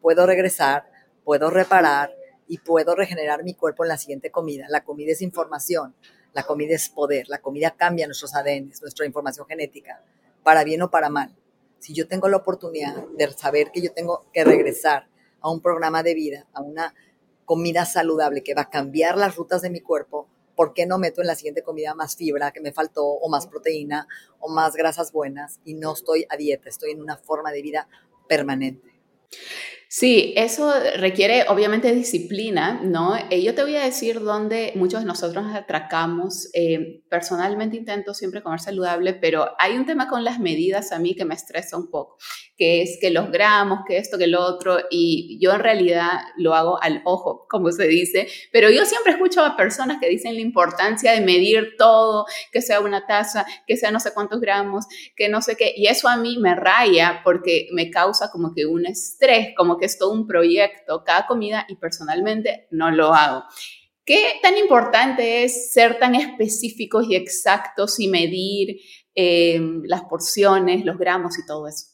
Puedo 0.00 0.26
regresar, 0.26 0.90
puedo 1.24 1.50
reparar 1.50 2.14
y 2.48 2.58
puedo 2.58 2.94
regenerar 2.94 3.44
mi 3.44 3.54
cuerpo 3.54 3.84
en 3.84 3.88
la 3.88 3.98
siguiente 3.98 4.30
comida. 4.30 4.66
La 4.68 4.84
comida 4.84 5.12
es 5.12 5.22
información, 5.22 5.94
la 6.32 6.44
comida 6.44 6.74
es 6.74 6.88
poder, 6.88 7.28
la 7.28 7.40
comida 7.40 7.72
cambia 7.72 8.06
nuestros 8.06 8.34
ADN, 8.34 8.72
nuestra 8.80 9.06
información 9.06 9.46
genética, 9.46 10.02
para 10.42 10.64
bien 10.64 10.82
o 10.82 10.90
para 10.90 11.10
mal. 11.10 11.36
Si 11.78 11.94
yo 11.94 12.06
tengo 12.06 12.28
la 12.28 12.36
oportunidad 12.36 12.94
de 13.16 13.30
saber 13.32 13.70
que 13.72 13.80
yo 13.80 13.92
tengo 13.92 14.26
que 14.32 14.44
regresar 14.44 15.08
a 15.40 15.50
un 15.50 15.60
programa 15.60 16.02
de 16.02 16.14
vida, 16.14 16.46
a 16.52 16.60
una 16.60 16.94
comida 17.44 17.84
saludable 17.84 18.42
que 18.42 18.54
va 18.54 18.62
a 18.62 18.70
cambiar 18.70 19.16
las 19.16 19.34
rutas 19.34 19.62
de 19.62 19.70
mi 19.70 19.80
cuerpo, 19.80 20.28
¿por 20.60 20.74
qué 20.74 20.84
no 20.84 20.98
meto 20.98 21.22
en 21.22 21.26
la 21.26 21.36
siguiente 21.36 21.62
comida 21.62 21.94
más 21.94 22.16
fibra 22.16 22.52
que 22.52 22.60
me 22.60 22.70
faltó 22.70 23.06
o 23.06 23.30
más 23.30 23.46
proteína 23.46 24.06
o 24.40 24.50
más 24.50 24.74
grasas 24.74 25.10
buenas 25.10 25.58
y 25.64 25.72
no 25.72 25.94
estoy 25.94 26.26
a 26.28 26.36
dieta, 26.36 26.68
estoy 26.68 26.90
en 26.90 27.00
una 27.00 27.16
forma 27.16 27.50
de 27.50 27.62
vida 27.62 27.88
permanente? 28.28 28.92
Sí, 29.92 30.34
eso 30.36 30.72
requiere 30.98 31.46
obviamente 31.48 31.92
disciplina, 31.92 32.80
¿no? 32.80 33.16
Eh, 33.28 33.42
yo 33.42 33.56
te 33.56 33.64
voy 33.64 33.74
a 33.74 33.82
decir 33.82 34.20
dónde 34.20 34.70
muchos 34.76 35.00
de 35.00 35.06
nosotros 35.06 35.44
nos 35.44 35.56
atracamos. 35.56 36.48
Eh, 36.54 37.02
personalmente 37.10 37.76
intento 37.76 38.14
siempre 38.14 38.40
comer 38.40 38.60
saludable, 38.60 39.14
pero 39.14 39.48
hay 39.58 39.76
un 39.76 39.86
tema 39.86 40.08
con 40.08 40.22
las 40.22 40.38
medidas 40.38 40.92
a 40.92 41.00
mí 41.00 41.16
que 41.16 41.24
me 41.24 41.34
estresa 41.34 41.76
un 41.76 41.90
poco, 41.90 42.18
que 42.56 42.82
es 42.82 42.98
que 43.00 43.10
los 43.10 43.32
gramos, 43.32 43.80
que 43.84 43.96
esto, 43.96 44.16
que 44.16 44.28
lo 44.28 44.40
otro, 44.42 44.78
y 44.92 45.40
yo 45.42 45.52
en 45.54 45.58
realidad 45.58 46.20
lo 46.36 46.54
hago 46.54 46.80
al 46.80 47.02
ojo, 47.04 47.48
como 47.50 47.72
se 47.72 47.88
dice, 47.88 48.28
pero 48.52 48.70
yo 48.70 48.84
siempre 48.84 49.14
escucho 49.14 49.44
a 49.44 49.56
personas 49.56 49.98
que 50.00 50.08
dicen 50.08 50.36
la 50.36 50.40
importancia 50.40 51.10
de 51.10 51.20
medir 51.20 51.74
todo, 51.76 52.26
que 52.52 52.62
sea 52.62 52.78
una 52.78 53.08
taza, 53.08 53.44
que 53.66 53.76
sea 53.76 53.90
no 53.90 53.98
sé 53.98 54.12
cuántos 54.14 54.40
gramos, 54.40 54.84
que 55.16 55.28
no 55.28 55.42
sé 55.42 55.56
qué, 55.56 55.72
y 55.76 55.88
eso 55.88 56.08
a 56.08 56.16
mí 56.16 56.38
me 56.38 56.54
raya 56.54 57.22
porque 57.24 57.66
me 57.72 57.90
causa 57.90 58.30
como 58.30 58.54
que 58.54 58.66
un 58.66 58.86
estrés, 58.86 59.48
como 59.56 59.79
que 59.80 59.86
es 59.86 59.98
todo 59.98 60.12
un 60.12 60.26
proyecto, 60.26 61.02
cada 61.04 61.26
comida, 61.26 61.66
y 61.68 61.74
personalmente 61.74 62.68
no 62.70 62.92
lo 62.92 63.12
hago. 63.12 63.44
¿Qué 64.04 64.34
tan 64.42 64.56
importante 64.56 65.44
es 65.44 65.72
ser 65.72 65.98
tan 65.98 66.14
específicos 66.14 67.06
y 67.08 67.16
exactos 67.16 67.98
y 68.00 68.08
medir 68.08 68.80
em, 69.14 69.82
las 69.84 70.02
porciones, 70.04 70.84
los 70.84 70.98
gramos 70.98 71.38
y 71.38 71.46
todo 71.46 71.66
eso? 71.66 71.86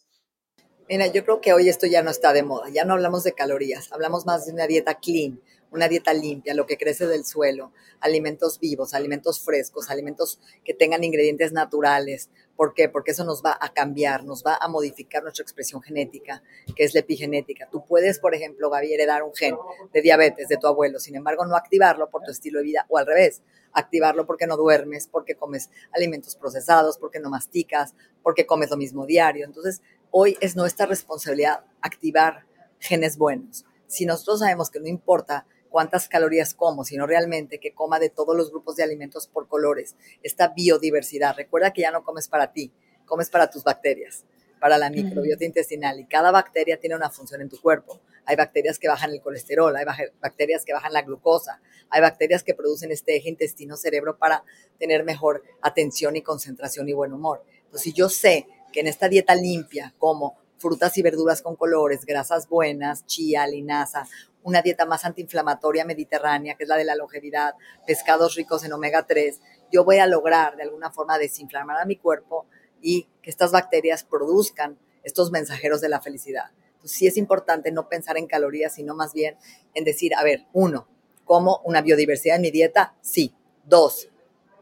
Mira, 0.88 1.08
yo 1.08 1.24
creo 1.24 1.40
que 1.40 1.52
hoy 1.52 1.68
esto 1.68 1.86
ya 1.86 2.02
no 2.02 2.10
está 2.10 2.32
de 2.32 2.42
moda, 2.42 2.68
ya 2.70 2.84
no 2.84 2.94
hablamos 2.94 3.24
de 3.24 3.32
calorías, 3.32 3.92
hablamos 3.92 4.24
más 4.24 4.46
de 4.46 4.52
una 4.52 4.66
dieta 4.66 4.94
clean, 4.94 5.40
una 5.70 5.88
dieta 5.88 6.14
limpia, 6.14 6.54
lo 6.54 6.66
que 6.66 6.76
crece 6.76 7.06
del 7.06 7.24
suelo, 7.24 7.72
alimentos 8.00 8.58
vivos, 8.58 8.94
alimentos 8.94 9.40
frescos, 9.40 9.90
alimentos 9.90 10.40
que 10.64 10.74
tengan 10.74 11.04
ingredientes 11.04 11.52
naturales. 11.52 12.30
¿Por 12.56 12.72
qué? 12.72 12.88
Porque 12.88 13.10
eso 13.10 13.24
nos 13.24 13.42
va 13.44 13.56
a 13.60 13.72
cambiar, 13.72 14.24
nos 14.24 14.42
va 14.42 14.56
a 14.60 14.68
modificar 14.68 15.22
nuestra 15.22 15.42
expresión 15.42 15.82
genética, 15.82 16.42
que 16.74 16.84
es 16.84 16.94
la 16.94 17.00
epigenética. 17.00 17.68
Tú 17.70 17.84
puedes, 17.84 18.18
por 18.18 18.34
ejemplo, 18.34 18.70
Gaby, 18.70 18.94
heredar 18.94 19.22
un 19.22 19.34
gen 19.34 19.56
de 19.92 20.02
diabetes 20.02 20.48
de 20.48 20.56
tu 20.56 20.66
abuelo, 20.66 20.98
sin 20.98 21.16
embargo, 21.16 21.44
no 21.44 21.56
activarlo 21.56 22.08
por 22.08 22.22
tu 22.22 22.30
estilo 22.30 22.60
de 22.60 22.64
vida, 22.64 22.86
o 22.88 22.96
al 22.96 23.06
revés, 23.06 23.42
activarlo 23.72 24.26
porque 24.26 24.46
no 24.46 24.56
duermes, 24.56 25.06
porque 25.06 25.34
comes 25.34 25.70
alimentos 25.92 26.36
procesados, 26.36 26.96
porque 26.96 27.20
no 27.20 27.28
masticas, 27.28 27.94
porque 28.22 28.46
comes 28.46 28.70
lo 28.70 28.76
mismo 28.78 29.04
diario. 29.04 29.44
Entonces, 29.44 29.82
hoy 30.10 30.38
es 30.40 30.56
nuestra 30.56 30.86
responsabilidad 30.86 31.64
activar 31.82 32.46
genes 32.78 33.18
buenos. 33.18 33.66
Si 33.86 34.06
nosotros 34.06 34.40
sabemos 34.40 34.70
que 34.70 34.80
no 34.80 34.88
importa 34.88 35.46
cuántas 35.76 36.08
calorías 36.08 36.54
como, 36.54 36.84
sino 36.84 37.06
realmente 37.06 37.60
que 37.60 37.74
coma 37.74 37.98
de 37.98 38.08
todos 38.08 38.34
los 38.34 38.50
grupos 38.50 38.76
de 38.76 38.82
alimentos 38.82 39.26
por 39.26 39.46
colores, 39.46 39.94
esta 40.22 40.48
biodiversidad. 40.48 41.36
Recuerda 41.36 41.74
que 41.74 41.82
ya 41.82 41.90
no 41.90 42.02
comes 42.02 42.28
para 42.28 42.50
ti, 42.50 42.72
comes 43.04 43.28
para 43.28 43.50
tus 43.50 43.62
bacterias, 43.62 44.24
para 44.58 44.78
la 44.78 44.88
microbiota 44.88 45.44
intestinal 45.44 46.00
y 46.00 46.06
cada 46.06 46.30
bacteria 46.30 46.80
tiene 46.80 46.96
una 46.96 47.10
función 47.10 47.42
en 47.42 47.50
tu 47.50 47.60
cuerpo. 47.60 48.00
Hay 48.24 48.36
bacterias 48.36 48.78
que 48.78 48.88
bajan 48.88 49.10
el 49.10 49.20
colesterol, 49.20 49.76
hay 49.76 49.84
bacterias 50.18 50.64
que 50.64 50.72
bajan 50.72 50.94
la 50.94 51.02
glucosa, 51.02 51.60
hay 51.90 52.00
bacterias 52.00 52.42
que 52.42 52.54
producen 52.54 52.90
este 52.90 53.14
eje 53.14 53.28
intestino-cerebro 53.28 54.16
para 54.16 54.44
tener 54.78 55.04
mejor 55.04 55.42
atención 55.60 56.16
y 56.16 56.22
concentración 56.22 56.88
y 56.88 56.94
buen 56.94 57.12
humor. 57.12 57.44
Entonces, 57.64 57.82
si 57.82 57.92
yo 57.92 58.08
sé 58.08 58.46
que 58.72 58.80
en 58.80 58.86
esta 58.86 59.10
dieta 59.10 59.34
limpia 59.34 59.92
como 59.98 60.38
frutas 60.58 60.96
y 60.98 61.02
verduras 61.02 61.42
con 61.42 61.56
colores, 61.56 62.04
grasas 62.04 62.48
buenas, 62.48 63.06
chía, 63.06 63.46
linaza, 63.46 64.06
una 64.42 64.62
dieta 64.62 64.86
más 64.86 65.04
antiinflamatoria 65.04 65.84
mediterránea, 65.84 66.54
que 66.54 66.64
es 66.64 66.68
la 66.68 66.76
de 66.76 66.84
la 66.84 66.94
longevidad, 66.94 67.54
pescados 67.86 68.36
ricos 68.36 68.64
en 68.64 68.72
omega 68.72 69.06
3, 69.06 69.40
yo 69.72 69.84
voy 69.84 69.98
a 69.98 70.06
lograr 70.06 70.56
de 70.56 70.62
alguna 70.62 70.92
forma 70.92 71.18
desinflamar 71.18 71.80
a 71.80 71.84
mi 71.84 71.96
cuerpo 71.96 72.46
y 72.80 73.08
que 73.22 73.30
estas 73.30 73.50
bacterias 73.50 74.04
produzcan 74.04 74.78
estos 75.02 75.30
mensajeros 75.30 75.80
de 75.80 75.88
la 75.88 76.00
felicidad. 76.00 76.50
Entonces 76.74 76.98
sí 76.98 77.06
es 77.06 77.16
importante 77.16 77.72
no 77.72 77.88
pensar 77.88 78.16
en 78.18 78.26
calorías, 78.26 78.74
sino 78.74 78.94
más 78.94 79.12
bien 79.12 79.36
en 79.74 79.84
decir, 79.84 80.14
a 80.14 80.22
ver, 80.22 80.46
uno, 80.52 80.86
¿como 81.24 81.60
una 81.64 81.82
biodiversidad 81.82 82.36
en 82.36 82.42
mi 82.42 82.50
dieta? 82.50 82.94
Sí. 83.00 83.34
Dos, 83.64 84.08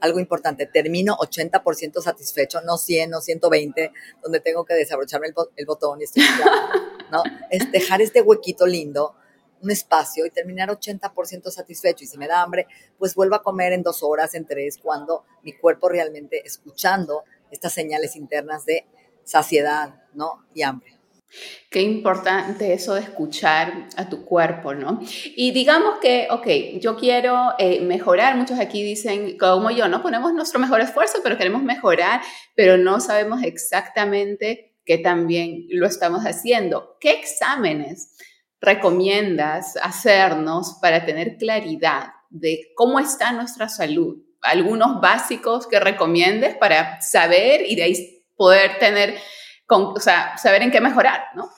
algo 0.05 0.21
importante, 0.21 0.67
termino 0.67 1.17
80% 1.17 2.01
satisfecho, 2.01 2.61
no 2.61 2.77
100, 2.77 3.11
no 3.11 3.21
120, 3.21 3.93
donde 4.23 4.41
tengo 4.41 4.65
que 4.65 4.75
desabrocharme 4.75 5.29
el, 5.57 5.67
botón 5.67 6.01
y 6.01 6.05
estoy 6.05 6.23
¿no? 7.11 7.23
Es 7.51 7.71
dejar 7.73 8.03
este 8.03 8.21
huequito 8.21 8.67
lindo, 8.67 9.17
un 9.63 9.71
espacio 9.71 10.27
y 10.27 10.31
terminar 10.31 10.69
80% 10.69 11.51
satisfecho. 11.51 12.05
Y 12.05 12.07
si 12.07 12.19
me 12.19 12.29
da 12.29 12.43
hambre, 12.43 12.67
pues 12.99 13.15
vuelvo 13.15 13.35
a 13.35 13.43
comer 13.43 13.73
en 13.73 13.83
dos 13.83 14.03
horas, 14.03 14.35
en 14.35 14.47
tres, 14.47 14.79
cuando 14.79 15.25
mi 15.43 15.55
cuerpo 15.55 15.89
realmente 15.89 16.47
escuchando 16.47 17.25
estas 17.51 17.73
señales 17.73 18.15
internas 18.15 18.67
de 18.67 18.87
saciedad, 19.25 20.03
¿no? 20.13 20.45
Y 20.53 20.63
hambre. 20.63 20.94
Qué 21.71 21.83
importante 21.83 22.73
eso 22.73 22.95
de 22.95 23.01
escuchar 23.01 23.89
a 23.97 24.09
tu 24.09 24.25
cuerpo, 24.25 24.75
¿no? 24.75 25.01
Y 25.35 25.51
digamos 25.51 25.99
que, 25.99 26.29
ok, 26.31 26.79
yo 26.81 26.97
quiero 26.97 27.55
eh, 27.59 27.81
mejorar, 27.81 28.37
muchos 28.37 28.61
aquí 28.61 28.83
dicen, 28.83 29.37
como 29.39 29.71
yo, 29.71 29.89
no 29.89 30.01
ponemos 30.01 30.33
nuestro 30.33 30.61
mejor 30.61 30.81
esfuerzo, 30.81 31.19
pero 31.25 31.37
queremos 31.37 31.63
mejorar, 31.63 32.21
pero 32.55 32.77
no 32.77 33.01
sabemos 33.01 33.43
exactamente 33.43 34.75
qué 34.85 34.99
también 34.99 35.67
lo 35.71 35.87
estamos 35.87 36.23
haciendo. 36.23 36.97
¿Qué 37.01 37.11
exámenes 37.11 38.17
recomiendas 38.61 39.77
hacernos 39.83 40.79
para 40.81 41.05
tener 41.05 41.37
claridad 41.39 42.09
de 42.31 42.73
cómo 42.77 43.01
está 43.01 43.33
nuestra 43.33 43.69
salud? 43.69 44.19
Algunos 44.43 45.01
básicos 45.01 45.67
que 45.67 45.81
recomiendes 45.81 46.55
para 46.55 47.01
saber 47.01 47.63
y 47.67 47.75
de 47.77 48.23
poder 48.37 48.79
tener 48.79 49.17
o 49.69 50.01
sea, 50.01 50.37
saber 50.39 50.63
en 50.63 50.71
qué 50.71 50.81
mejorar, 50.81 51.25
¿no? 51.35 51.51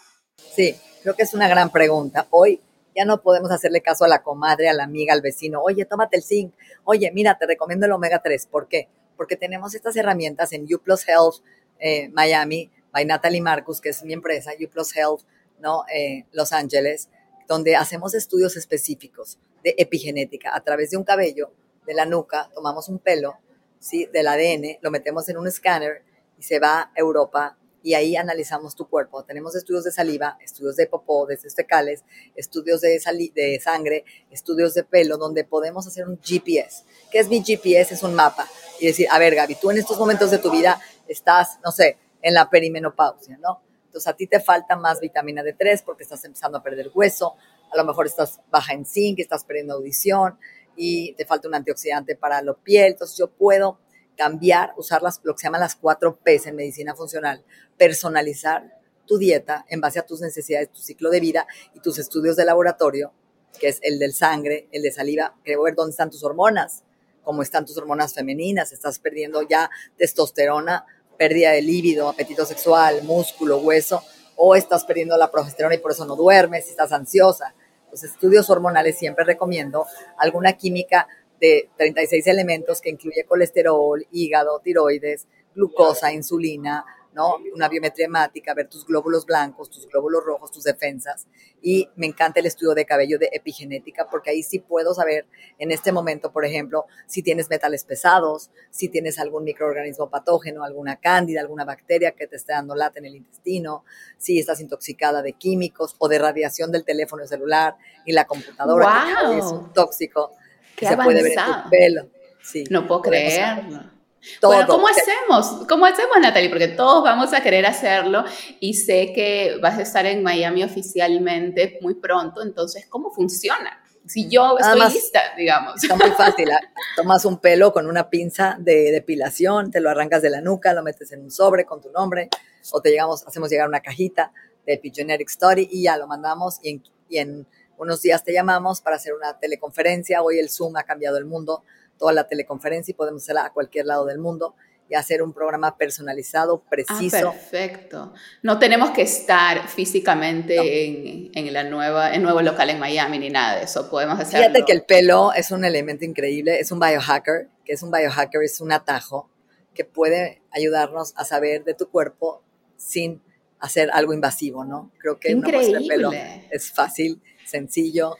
Sí, 0.54 0.76
creo 1.02 1.14
que 1.14 1.22
es 1.22 1.34
una 1.34 1.48
gran 1.48 1.70
pregunta. 1.70 2.26
Hoy 2.30 2.60
ya 2.94 3.04
no 3.04 3.20
podemos 3.22 3.50
hacerle 3.50 3.82
caso 3.82 4.04
a 4.04 4.08
la 4.08 4.22
comadre, 4.22 4.68
a 4.68 4.74
la 4.74 4.84
amiga, 4.84 5.12
al 5.12 5.20
vecino. 5.20 5.60
Oye, 5.62 5.84
tómate 5.84 6.16
el 6.16 6.22
zinc. 6.22 6.54
Oye, 6.84 7.10
mira, 7.12 7.36
te 7.38 7.46
recomiendo 7.46 7.86
el 7.86 7.92
omega 7.92 8.22
3. 8.22 8.46
¿Por 8.46 8.68
qué? 8.68 8.88
Porque 9.16 9.36
tenemos 9.36 9.74
estas 9.74 9.96
herramientas 9.96 10.52
en 10.52 10.62
U 10.72 10.78
Plus 10.78 11.06
Health 11.06 11.42
eh, 11.78 12.08
Miami, 12.08 12.70
by 12.92 13.04
Natalie 13.04 13.42
Marcus, 13.42 13.80
que 13.80 13.90
es 13.90 14.02
mi 14.02 14.14
empresa, 14.14 14.52
U 14.58 14.68
Plus 14.70 14.96
Health, 14.96 15.20
¿no? 15.58 15.84
Eh, 15.92 16.24
Los 16.32 16.52
Ángeles, 16.52 17.10
donde 17.48 17.76
hacemos 17.76 18.14
estudios 18.14 18.56
específicos 18.56 19.38
de 19.62 19.74
epigenética 19.78 20.54
a 20.54 20.60
través 20.62 20.90
de 20.90 20.96
un 20.96 21.04
cabello, 21.04 21.52
de 21.86 21.94
la 21.94 22.06
nuca, 22.06 22.50
tomamos 22.54 22.88
un 22.88 22.98
pelo, 22.98 23.38
¿sí? 23.78 24.06
Del 24.06 24.26
ADN, 24.26 24.78
lo 24.80 24.90
metemos 24.90 25.28
en 25.28 25.36
un 25.36 25.46
escáner 25.46 26.02
y 26.38 26.42
se 26.42 26.58
va 26.58 26.80
a 26.80 26.92
Europa 26.96 27.56
y 27.86 27.94
ahí 27.94 28.16
analizamos 28.16 28.74
tu 28.74 28.88
cuerpo. 28.88 29.22
Tenemos 29.22 29.54
estudios 29.54 29.84
de 29.84 29.92
saliva, 29.92 30.36
estudios 30.42 30.74
de 30.74 30.88
popó, 30.88 31.24
de 31.24 31.36
fecales, 31.36 32.02
estudios 32.34 32.80
de, 32.80 33.00
de 33.32 33.60
sangre, 33.60 34.04
estudios 34.28 34.74
de 34.74 34.82
pelo, 34.82 35.16
donde 35.18 35.44
podemos 35.44 35.86
hacer 35.86 36.08
un 36.08 36.18
GPS. 36.20 36.82
¿Qué 37.12 37.20
es 37.20 37.28
mi 37.28 37.44
GPS? 37.44 37.94
Es 37.94 38.02
un 38.02 38.12
mapa. 38.12 38.48
Y 38.80 38.88
decir, 38.88 39.06
a 39.08 39.20
ver, 39.20 39.36
Gaby, 39.36 39.54
tú 39.60 39.70
en 39.70 39.78
estos 39.78 40.00
momentos 40.00 40.32
de 40.32 40.38
tu 40.38 40.50
vida 40.50 40.80
estás, 41.06 41.60
no 41.64 41.70
sé, 41.70 41.96
en 42.22 42.34
la 42.34 42.50
perimenopausia, 42.50 43.38
¿no? 43.38 43.62
Entonces 43.84 44.08
a 44.08 44.16
ti 44.16 44.26
te 44.26 44.40
falta 44.40 44.74
más 44.74 44.98
vitamina 44.98 45.44
D3 45.44 45.84
porque 45.84 46.02
estás 46.02 46.24
empezando 46.24 46.58
a 46.58 46.64
perder 46.64 46.90
hueso, 46.92 47.36
a 47.70 47.76
lo 47.76 47.84
mejor 47.84 48.06
estás 48.06 48.40
baja 48.50 48.72
en 48.72 48.84
zinc, 48.84 49.20
estás 49.20 49.44
perdiendo 49.44 49.74
audición 49.74 50.40
y 50.74 51.12
te 51.12 51.24
falta 51.24 51.46
un 51.46 51.54
antioxidante 51.54 52.16
para 52.16 52.42
la 52.42 52.52
piel. 52.52 52.86
Entonces 52.94 53.16
yo 53.16 53.30
puedo 53.30 53.78
cambiar, 54.16 54.72
usar 54.76 55.02
las, 55.02 55.20
lo 55.22 55.34
que 55.34 55.40
se 55.40 55.46
llaman 55.46 55.60
las 55.60 55.76
cuatro 55.76 56.16
P's 56.16 56.46
en 56.46 56.56
medicina 56.56 56.94
funcional, 56.94 57.44
personalizar 57.76 58.76
tu 59.06 59.18
dieta 59.18 59.64
en 59.68 59.80
base 59.80 59.98
a 59.98 60.06
tus 60.06 60.20
necesidades, 60.20 60.72
tu 60.72 60.80
ciclo 60.80 61.10
de 61.10 61.20
vida 61.20 61.46
y 61.74 61.80
tus 61.80 61.98
estudios 61.98 62.36
de 62.36 62.44
laboratorio, 62.44 63.12
que 63.58 63.68
es 63.68 63.78
el 63.82 63.98
del 63.98 64.12
sangre, 64.12 64.68
el 64.72 64.82
de 64.82 64.92
saliva, 64.92 65.36
quiero 65.44 65.62
ver 65.62 65.74
dónde 65.74 65.92
están 65.92 66.10
tus 66.10 66.24
hormonas, 66.24 66.82
cómo 67.22 67.42
están 67.42 67.64
tus 67.64 67.76
hormonas 67.76 68.14
femeninas, 68.14 68.72
estás 68.72 68.98
perdiendo 68.98 69.42
ya 69.42 69.70
testosterona, 69.96 70.84
pérdida 71.16 71.52
de 71.52 71.62
líbido, 71.62 72.08
apetito 72.08 72.44
sexual, 72.44 73.02
músculo, 73.02 73.58
hueso, 73.58 74.02
o 74.36 74.54
estás 74.54 74.84
perdiendo 74.84 75.16
la 75.16 75.30
progesterona 75.30 75.74
y 75.74 75.78
por 75.78 75.92
eso 75.92 76.04
no 76.04 76.14
duermes, 76.14 76.68
estás 76.68 76.92
ansiosa. 76.92 77.54
Los 77.90 78.04
estudios 78.04 78.50
hormonales 78.50 78.98
siempre 78.98 79.24
recomiendo 79.24 79.86
alguna 80.18 80.52
química 80.52 81.08
de 81.40 81.68
36 81.76 82.26
elementos 82.26 82.80
que 82.80 82.90
incluye 82.90 83.24
colesterol, 83.24 84.06
hígado, 84.10 84.60
tiroides, 84.60 85.26
glucosa, 85.54 86.12
insulina, 86.12 86.84
¿no? 87.16 87.36
Una 87.54 87.70
biometría 87.70 88.04
hemática, 88.04 88.52
ver 88.52 88.68
tus 88.68 88.84
glóbulos 88.84 89.24
blancos, 89.24 89.70
tus 89.70 89.88
glóbulos 89.88 90.22
rojos, 90.22 90.52
tus 90.52 90.64
defensas. 90.64 91.26
Y 91.62 91.88
me 91.96 92.06
encanta 92.06 92.40
el 92.40 92.46
estudio 92.46 92.74
de 92.74 92.84
cabello 92.84 93.18
de 93.18 93.30
epigenética 93.32 94.06
porque 94.10 94.28
ahí 94.28 94.42
sí 94.42 94.58
puedo 94.58 94.92
saber 94.92 95.26
en 95.58 95.70
este 95.70 95.92
momento, 95.92 96.30
por 96.30 96.44
ejemplo, 96.44 96.84
si 97.06 97.22
tienes 97.22 97.48
metales 97.48 97.84
pesados, 97.84 98.50
si 98.70 98.90
tienes 98.90 99.18
algún 99.18 99.44
microorganismo 99.44 100.10
patógeno, 100.10 100.62
alguna 100.62 100.96
cándida, 100.96 101.40
alguna 101.40 101.64
bacteria 101.64 102.12
que 102.12 102.26
te 102.26 102.36
esté 102.36 102.52
dando 102.52 102.74
lata 102.74 102.98
en 102.98 103.06
el 103.06 103.16
intestino, 103.16 103.84
si 104.18 104.38
estás 104.38 104.60
intoxicada 104.60 105.22
de 105.22 105.32
químicos 105.32 105.96
o 105.98 106.08
de 106.08 106.18
radiación 106.18 106.70
del 106.70 106.84
teléfono 106.84 107.26
celular 107.26 107.76
y 108.04 108.12
la 108.12 108.26
computadora, 108.26 109.06
que 109.30 109.38
es 109.38 109.46
un 109.46 109.72
tóxico 109.72 110.32
que 110.76 110.86
se 110.86 110.96
puede 110.96 111.22
ver 111.22 111.32
en 111.32 111.62
tu 111.62 111.70
pelo. 111.70 112.08
Sí, 112.42 112.64
no 112.70 112.86
puedo 112.86 113.02
creerlo. 113.02 113.96
Bueno, 114.42 114.66
¿cómo 114.66 114.86
hacemos? 114.88 115.66
¿Cómo 115.68 115.86
hacemos, 115.86 116.16
Natalie? 116.20 116.48
Porque 116.48 116.68
todos 116.68 117.04
vamos 117.04 117.32
a 117.32 117.42
querer 117.42 117.64
hacerlo 117.66 118.24
y 118.60 118.74
sé 118.74 119.12
que 119.14 119.58
vas 119.62 119.78
a 119.78 119.82
estar 119.82 120.06
en 120.06 120.22
Miami 120.22 120.64
oficialmente 120.64 121.78
muy 121.80 121.94
pronto, 121.94 122.42
entonces, 122.42 122.86
¿cómo 122.88 123.12
funciona? 123.12 123.82
Si 124.06 124.28
yo 124.28 124.56
estoy 124.58 124.80
lista, 124.92 125.20
digamos. 125.36 125.82
Está 125.82 125.96
muy 125.96 126.10
fácil. 126.10 126.48
¿ah? 126.52 126.60
Tomas 126.96 127.24
un 127.24 127.38
pelo 127.38 127.72
con 127.72 127.88
una 127.88 128.08
pinza 128.08 128.56
de 128.58 128.92
depilación, 128.92 129.70
te 129.70 129.80
lo 129.80 129.90
arrancas 129.90 130.22
de 130.22 130.30
la 130.30 130.40
nuca, 130.40 130.72
lo 130.72 130.82
metes 130.82 131.10
en 131.10 131.22
un 131.22 131.30
sobre 131.30 131.64
con 131.64 131.80
tu 131.80 131.90
nombre, 131.90 132.28
o 132.72 132.80
te 132.80 132.90
llegamos, 132.90 133.26
hacemos 133.26 133.50
llegar 133.50 133.68
una 133.68 133.80
cajita 133.80 134.32
de 134.64 134.74
Epigenetic 134.74 135.28
Story 135.30 135.68
y 135.70 135.84
ya 135.84 135.96
lo 135.96 136.06
mandamos 136.06 136.58
y 136.62 136.70
en, 136.70 136.82
y 137.08 137.18
en 137.18 137.46
unos 137.78 138.02
días 138.02 138.24
te 138.24 138.32
llamamos 138.32 138.80
para 138.80 138.96
hacer 138.96 139.14
una 139.14 139.38
teleconferencia. 139.38 140.22
Hoy 140.22 140.38
el 140.38 140.50
Zoom 140.50 140.76
ha 140.76 140.84
cambiado 140.84 141.18
el 141.18 141.24
mundo 141.24 141.62
toda 141.98 142.12
la 142.12 142.26
teleconferencia 142.28 142.92
y 142.92 142.94
podemos 142.94 143.22
hacerla 143.22 143.46
a 143.46 143.52
cualquier 143.52 143.86
lado 143.86 144.04
del 144.06 144.18
mundo 144.18 144.54
y 144.88 144.94
hacer 144.94 145.22
un 145.22 145.32
programa 145.32 145.76
personalizado, 145.76 146.62
ah, 146.64 146.70
preciso. 146.70 147.28
Ah, 147.28 147.32
perfecto. 147.32 148.14
No 148.42 148.58
tenemos 148.58 148.90
que 148.90 149.02
estar 149.02 149.68
físicamente 149.68 150.84
en, 150.84 151.30
en, 151.34 151.52
la 151.52 151.64
nueva, 151.64 152.14
en 152.14 152.22
nuevo 152.22 152.40
local 152.40 152.70
en 152.70 152.78
Miami 152.78 153.18
ni 153.18 153.30
nada 153.30 153.56
de 153.56 153.64
eso. 153.64 153.90
Podemos 153.90 154.20
hacerlo. 154.20 154.46
Fíjate 154.46 154.64
que 154.64 154.72
el 154.72 154.84
pelo 154.84 155.32
es 155.32 155.50
un 155.50 155.64
elemento 155.64 156.04
increíble, 156.04 156.60
es 156.60 156.70
un 156.70 156.78
biohacker, 156.78 157.48
que 157.64 157.72
es 157.72 157.82
un 157.82 157.90
biohacker, 157.90 158.42
es 158.42 158.60
un 158.60 158.72
atajo 158.72 159.28
que 159.74 159.84
puede 159.84 160.42
ayudarnos 160.52 161.12
a 161.16 161.24
saber 161.24 161.64
de 161.64 161.74
tu 161.74 161.90
cuerpo 161.90 162.42
sin 162.76 163.22
hacer 163.58 163.90
algo 163.92 164.12
invasivo, 164.12 164.64
¿no? 164.64 164.92
Creo 164.98 165.18
que 165.18 165.30
Increíble. 165.30 165.78
una 165.78 165.88
pelo 165.88 166.10
es 166.50 166.72
fácil, 166.72 167.20
sencillo, 167.46 168.16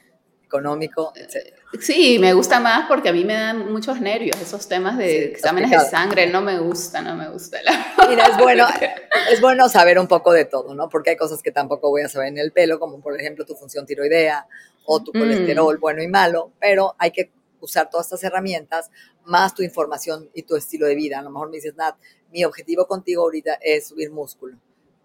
económico, 0.46 1.12
etc. 1.16 1.54
Sí, 1.80 2.18
me 2.18 2.32
gusta 2.32 2.60
más 2.60 2.86
porque 2.88 3.08
a 3.08 3.12
mí 3.12 3.24
me 3.24 3.34
dan 3.34 3.70
muchos 3.72 4.00
nervios 4.00 4.40
esos 4.40 4.68
temas 4.68 4.96
de 4.96 5.24
exámenes 5.26 5.70
de 5.70 5.80
sangre, 5.80 6.28
no 6.28 6.40
me 6.40 6.58
gusta, 6.58 7.02
no 7.02 7.16
me 7.16 7.28
gusta. 7.28 7.58
Mira, 8.08 8.26
es 8.26 8.36
bueno, 8.38 8.66
es 9.30 9.40
bueno 9.40 9.68
saber 9.68 9.98
un 9.98 10.06
poco 10.06 10.32
de 10.32 10.44
todo, 10.44 10.74
¿no? 10.74 10.88
Porque 10.88 11.10
hay 11.10 11.16
cosas 11.16 11.42
que 11.42 11.50
tampoco 11.50 11.90
voy 11.90 12.02
a 12.02 12.08
saber 12.08 12.28
en 12.28 12.38
el 12.38 12.52
pelo, 12.52 12.78
como 12.78 13.00
por 13.00 13.18
ejemplo 13.20 13.44
tu 13.44 13.54
función 13.54 13.84
tiroidea 13.84 14.46
o 14.84 15.02
tu 15.02 15.10
mm. 15.12 15.18
colesterol 15.18 15.78
bueno 15.78 16.02
y 16.02 16.08
malo, 16.08 16.52
pero 16.60 16.94
hay 16.98 17.10
que 17.10 17.32
usar 17.60 17.90
todas 17.90 18.06
estas 18.06 18.22
herramientas 18.22 18.90
más 19.24 19.54
tu 19.54 19.62
información 19.62 20.30
y 20.32 20.44
tu 20.44 20.54
estilo 20.54 20.86
de 20.86 20.94
vida. 20.94 21.18
A 21.18 21.22
lo 21.22 21.30
mejor 21.30 21.50
me 21.50 21.56
dices, 21.56 21.74
Nat, 21.74 21.96
mi 22.30 22.44
objetivo 22.44 22.86
contigo 22.86 23.22
ahorita 23.22 23.58
es 23.60 23.88
subir 23.88 24.10
músculo 24.10 24.56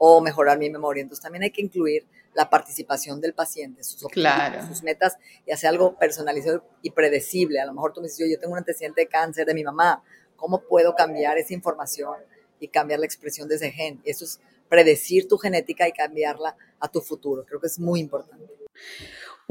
o 0.04 0.20
mejorar 0.20 0.58
mi 0.58 0.68
memoria. 0.68 1.04
Entonces 1.04 1.22
también 1.22 1.44
hay 1.44 1.52
que 1.52 1.62
incluir 1.62 2.08
la 2.34 2.50
participación 2.50 3.22
del 3.22 3.36
paciente, 3.36 3.84
sus 3.84 4.04
objetivos, 4.04 4.68
sus 4.68 4.82
metas 4.82 5.16
y 5.46 5.52
hacer 5.52 5.70
algo 5.70 5.96
personalizado 5.96 6.66
y 6.82 6.90
predecible. 6.90 7.60
A 7.60 7.68
lo 7.68 7.74
mejor 7.74 7.94
tú 7.94 8.02
me 8.02 8.08
dices, 8.08 8.28
yo, 8.28 8.40
tengo 8.40 8.54
un 8.54 8.58
antecedente 8.58 9.02
de 9.02 9.08
cáncer 9.08 9.46
de 9.46 9.54
mi 9.54 9.64
mamá, 9.64 10.02
¿cómo 10.36 10.62
puedo 10.62 10.96
cambiar 10.96 11.38
esa 11.38 11.54
información 11.54 12.16
y 12.60 12.68
cambiar 12.70 13.00
la 13.00 13.06
expresión 13.06 13.48
de 13.48 13.58
ese 13.58 13.70
gen? 13.70 14.02
Eso 14.04 14.26
es 14.26 14.40
predecir 14.70 15.28
tu 15.28 15.38
genética 15.38 15.88
y 15.88 15.92
cambiarla 15.92 16.56
a 16.80 16.88
tu 16.88 17.02
futuro. 17.02 17.46
Creo 17.46 17.62
que 17.62 17.68
es 17.68 17.78
muy 17.78 18.00
importante. 18.00 18.52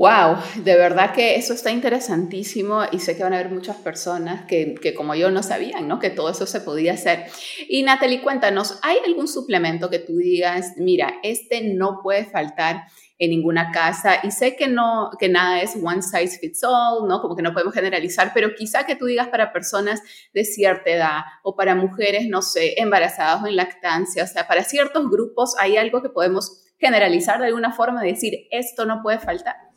Wow, 0.00 0.38
de 0.64 0.78
verdad 0.78 1.12
que 1.12 1.34
eso 1.34 1.52
está 1.52 1.70
interesantísimo 1.70 2.84
y 2.90 3.00
sé 3.00 3.18
que 3.18 3.22
van 3.22 3.34
a 3.34 3.38
haber 3.38 3.52
muchas 3.52 3.76
personas 3.76 4.46
que, 4.46 4.74
que, 4.76 4.94
como 4.94 5.14
yo 5.14 5.30
no 5.30 5.42
sabían, 5.42 5.88
¿no? 5.88 5.98
Que 5.98 6.08
todo 6.08 6.30
eso 6.30 6.46
se 6.46 6.62
podía 6.62 6.94
hacer. 6.94 7.26
Y 7.68 7.82
Natalie, 7.82 8.22
cuéntanos, 8.22 8.78
¿hay 8.80 8.96
algún 9.06 9.28
suplemento 9.28 9.90
que 9.90 9.98
tú 9.98 10.16
digas, 10.16 10.72
mira, 10.78 11.16
este 11.22 11.74
no 11.74 12.00
puede 12.02 12.24
faltar 12.24 12.84
en 13.18 13.28
ninguna 13.28 13.72
casa? 13.72 14.20
Y 14.22 14.30
sé 14.30 14.56
que 14.56 14.68
no, 14.68 15.10
que 15.18 15.28
nada 15.28 15.60
es 15.60 15.76
one 15.76 16.00
size 16.00 16.38
fits 16.38 16.64
all, 16.64 17.06
¿no? 17.06 17.20
Como 17.20 17.36
que 17.36 17.42
no 17.42 17.52
podemos 17.52 17.74
generalizar, 17.74 18.30
pero 18.32 18.54
quizá 18.54 18.86
que 18.86 18.96
tú 18.96 19.04
digas 19.04 19.28
para 19.28 19.52
personas 19.52 20.00
de 20.32 20.44
cierta 20.46 20.88
edad 20.88 21.20
o 21.42 21.56
para 21.56 21.74
mujeres, 21.74 22.26
no 22.26 22.40
sé, 22.40 22.80
embarazadas 22.80 23.42
o 23.42 23.48
en 23.48 23.56
lactancia, 23.56 24.24
o 24.24 24.26
sea, 24.26 24.48
para 24.48 24.64
ciertos 24.64 25.10
grupos 25.10 25.56
hay 25.58 25.76
algo 25.76 26.00
que 26.00 26.08
podemos 26.08 26.62
generalizar 26.78 27.38
de 27.38 27.48
alguna 27.48 27.74
forma, 27.74 28.02
decir, 28.02 28.48
esto 28.50 28.86
no 28.86 29.02
puede 29.02 29.18
faltar. 29.18 29.69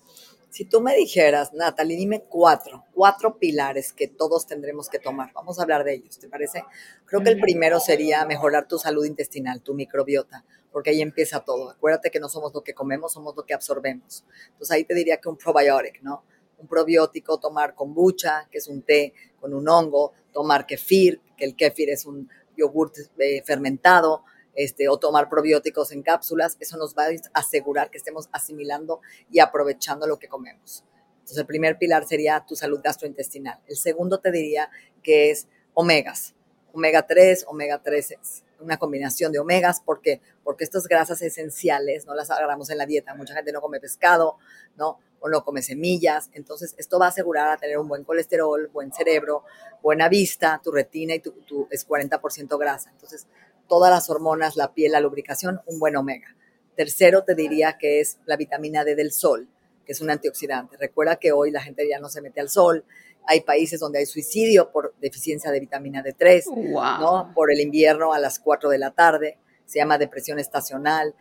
Si 0.53 0.65
tú 0.65 0.81
me 0.81 0.95
dijeras, 0.95 1.51
Natalie, 1.53 1.97
dime 1.97 2.25
cuatro, 2.29 2.85
cuatro 2.93 3.39
pilares 3.39 3.91
que 3.91 4.07
todos 4.07 4.45
tendremos 4.45 4.87
que 4.87 4.99
tomar. 4.99 5.33
Vamos 5.33 5.57
a 5.57 5.63
hablar 5.63 5.83
de 5.83 5.95
ellos, 5.95 6.19
¿te 6.19 6.29
parece? 6.29 6.63
Creo 7.05 7.23
que 7.23 7.31
el 7.31 7.39
primero 7.39 7.79
sería 7.79 8.23
mejorar 8.27 8.67
tu 8.67 8.77
salud 8.77 9.03
intestinal, 9.03 9.63
tu 9.63 9.73
microbiota, 9.73 10.45
porque 10.71 10.91
ahí 10.91 11.01
empieza 11.01 11.39
todo. 11.39 11.71
Acuérdate 11.71 12.11
que 12.11 12.19
no 12.19 12.29
somos 12.29 12.53
lo 12.53 12.61
que 12.61 12.75
comemos, 12.75 13.13
somos 13.13 13.35
lo 13.35 13.47
que 13.47 13.55
absorbemos. 13.55 14.25
Entonces 14.51 14.69
ahí 14.69 14.83
te 14.83 14.93
diría 14.93 15.17
que 15.17 15.27
un 15.27 15.37
probiotic, 15.37 16.03
¿no? 16.03 16.23
Un 16.59 16.67
probiótico, 16.67 17.39
tomar 17.39 17.73
kombucha, 17.73 18.47
que 18.51 18.59
es 18.59 18.67
un 18.67 18.83
té 18.83 19.15
con 19.41 19.55
un 19.55 19.67
hongo, 19.67 20.13
tomar 20.31 20.67
kefir, 20.67 21.19
que 21.35 21.45
el 21.45 21.55
kefir 21.55 21.89
es 21.89 22.05
un 22.05 22.29
yogurt 22.55 22.95
eh, 23.17 23.41
fermentado, 23.43 24.23
este, 24.55 24.87
o 24.89 24.97
tomar 24.97 25.29
probióticos 25.29 25.91
en 25.91 26.03
cápsulas, 26.03 26.57
eso 26.59 26.77
nos 26.77 26.95
va 26.95 27.05
a 27.05 27.39
asegurar 27.39 27.89
que 27.89 27.97
estemos 27.97 28.29
asimilando 28.31 29.01
y 29.31 29.39
aprovechando 29.39 30.07
lo 30.07 30.19
que 30.19 30.27
comemos. 30.27 30.83
Entonces, 31.15 31.37
el 31.37 31.45
primer 31.45 31.77
pilar 31.77 32.05
sería 32.05 32.43
tu 32.45 32.55
salud 32.55 32.81
gastrointestinal. 32.83 33.59
El 33.67 33.77
segundo 33.77 34.19
te 34.19 34.31
diría 34.31 34.69
que 35.01 35.31
es 35.31 35.47
omegas, 35.73 36.35
omega 36.73 37.07
3, 37.07 37.45
omega 37.47 37.81
3 37.81 38.17
una 38.63 38.77
combinación 38.77 39.31
de 39.31 39.39
omegas, 39.39 39.81
¿por 39.81 40.01
qué? 40.01 40.21
Porque 40.43 40.63
estas 40.63 40.87
grasas 40.87 41.21
esenciales 41.21 42.05
no 42.05 42.15
las 42.15 42.31
agarramos 42.31 42.69
en 42.69 42.77
la 42.77 42.85
dieta. 42.85 43.13
Mucha 43.13 43.35
gente 43.35 43.51
no 43.51 43.61
come 43.61 43.79
pescado, 43.79 44.37
¿no? 44.77 44.99
O 45.19 45.29
no 45.29 45.43
come 45.43 45.61
semillas. 45.61 46.29
Entonces, 46.33 46.73
esto 46.77 46.99
va 46.99 47.07
a 47.07 47.09
asegurar 47.09 47.49
a 47.49 47.57
tener 47.57 47.77
un 47.77 47.87
buen 47.87 48.03
colesterol, 48.03 48.67
buen 48.67 48.91
cerebro, 48.91 49.43
buena 49.81 50.09
vista, 50.09 50.59
tu 50.63 50.71
retina 50.71 51.15
y 51.15 51.19
tu, 51.19 51.31
tu 51.43 51.67
es 51.69 51.87
40% 51.87 52.57
grasa. 52.57 52.89
Entonces, 52.91 53.27
todas 53.73 53.89
las 53.89 54.07
hormonas, 54.11 54.55
la 54.55 54.71
piel, 54.75 54.91
la 54.91 54.99
lubricación, 54.99 55.59
un 55.65 55.79
buen 55.79 55.95
omega. 55.95 56.35
Tercero, 56.75 57.23
te 57.23 57.33
diría 57.33 57.79
que 57.79 58.01
es 58.01 58.19
la 58.27 58.37
vitamina 58.37 58.83
D 58.83 58.93
del 58.93 59.11
sol, 59.11 59.47
que 59.83 59.93
es 59.93 60.01
un 60.01 60.11
antioxidante. 60.11 60.77
Recuerda 60.77 61.15
que 61.15 61.31
hoy 61.31 61.49
la 61.49 61.59
gente 61.59 61.89
ya 61.89 61.99
no 61.99 62.07
se 62.07 62.21
mete 62.21 62.39
al 62.39 62.49
sol. 62.49 62.85
Hay 63.25 63.41
países 63.41 63.79
donde 63.79 63.97
hay 63.97 64.05
suicidio 64.05 64.71
por 64.71 64.93
deficiencia 65.01 65.49
de 65.49 65.59
vitamina 65.59 66.03
D3, 66.03 66.99
¿no? 66.99 67.31
Por 67.33 67.51
el 67.51 67.61
invierno 67.61 68.13
a 68.13 68.19
las 68.19 68.37
4 68.37 68.69
de 68.69 68.77
la 68.77 68.91
tarde. 68.91 69.39
Se 69.65 69.79
llama 69.79 69.97
depresión 69.97 70.37
estacional. 70.37 71.15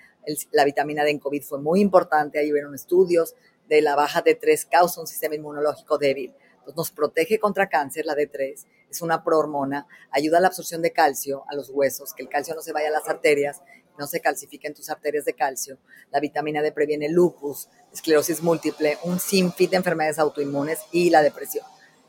la 0.51 0.67
vitamina 0.67 1.05
D 1.05 1.11
en 1.11 1.19
COVID 1.19 1.43
fue 1.43 1.59
muy 1.59 1.81
importante. 1.81 2.39
Ahí 2.39 2.53
hubieron 2.53 2.75
estudios 2.75 3.35
de 3.67 3.81
la 3.81 3.97
baja 3.97 4.23
D3 4.23 4.69
causa 4.71 5.01
un 5.01 5.07
sistema 5.07 5.37
inmunológico 5.37 5.97
débil. 5.97 6.35
Nos 6.77 6.91
protege 6.91 7.39
contra 7.39 7.69
cáncer, 7.69 8.07
la 8.07 8.15
D3, 8.15 8.67
es 8.91 9.03
una 9.03 9.25
prohormona, 9.25 9.87
ayuda 10.11 10.39
a 10.39 10.41
la 10.41 10.49
absorción 10.49 10.83
de 10.83 10.93
calcio 10.93 11.45
a 11.49 11.55
los 11.55 11.71
huesos, 11.71 12.13
que 12.15 12.23
el 12.23 12.29
calcio 12.29 12.55
no 12.55 12.63
se 12.63 12.73
vaya 12.73 12.89
a 12.89 12.93
las 12.93 13.09
arterias, 13.09 13.63
no 13.99 14.07
se 14.07 14.21
calcifiquen 14.21 14.75
tus 14.75 14.91
arterias 14.91 15.25
de 15.25 15.35
calcio. 15.35 15.79
La 16.11 16.21
vitamina 16.21 16.63
D 16.63 16.73
previene 16.73 17.09
lupus, 17.09 17.69
esclerosis 17.93 18.43
múltiple, 18.43 18.99
un 19.05 19.19
sinfín 19.19 19.71
de 19.71 19.77
enfermedades 19.77 20.19
autoinmunes 20.19 20.81
y 20.93 21.11
la 21.11 21.23
depresión. 21.23 21.67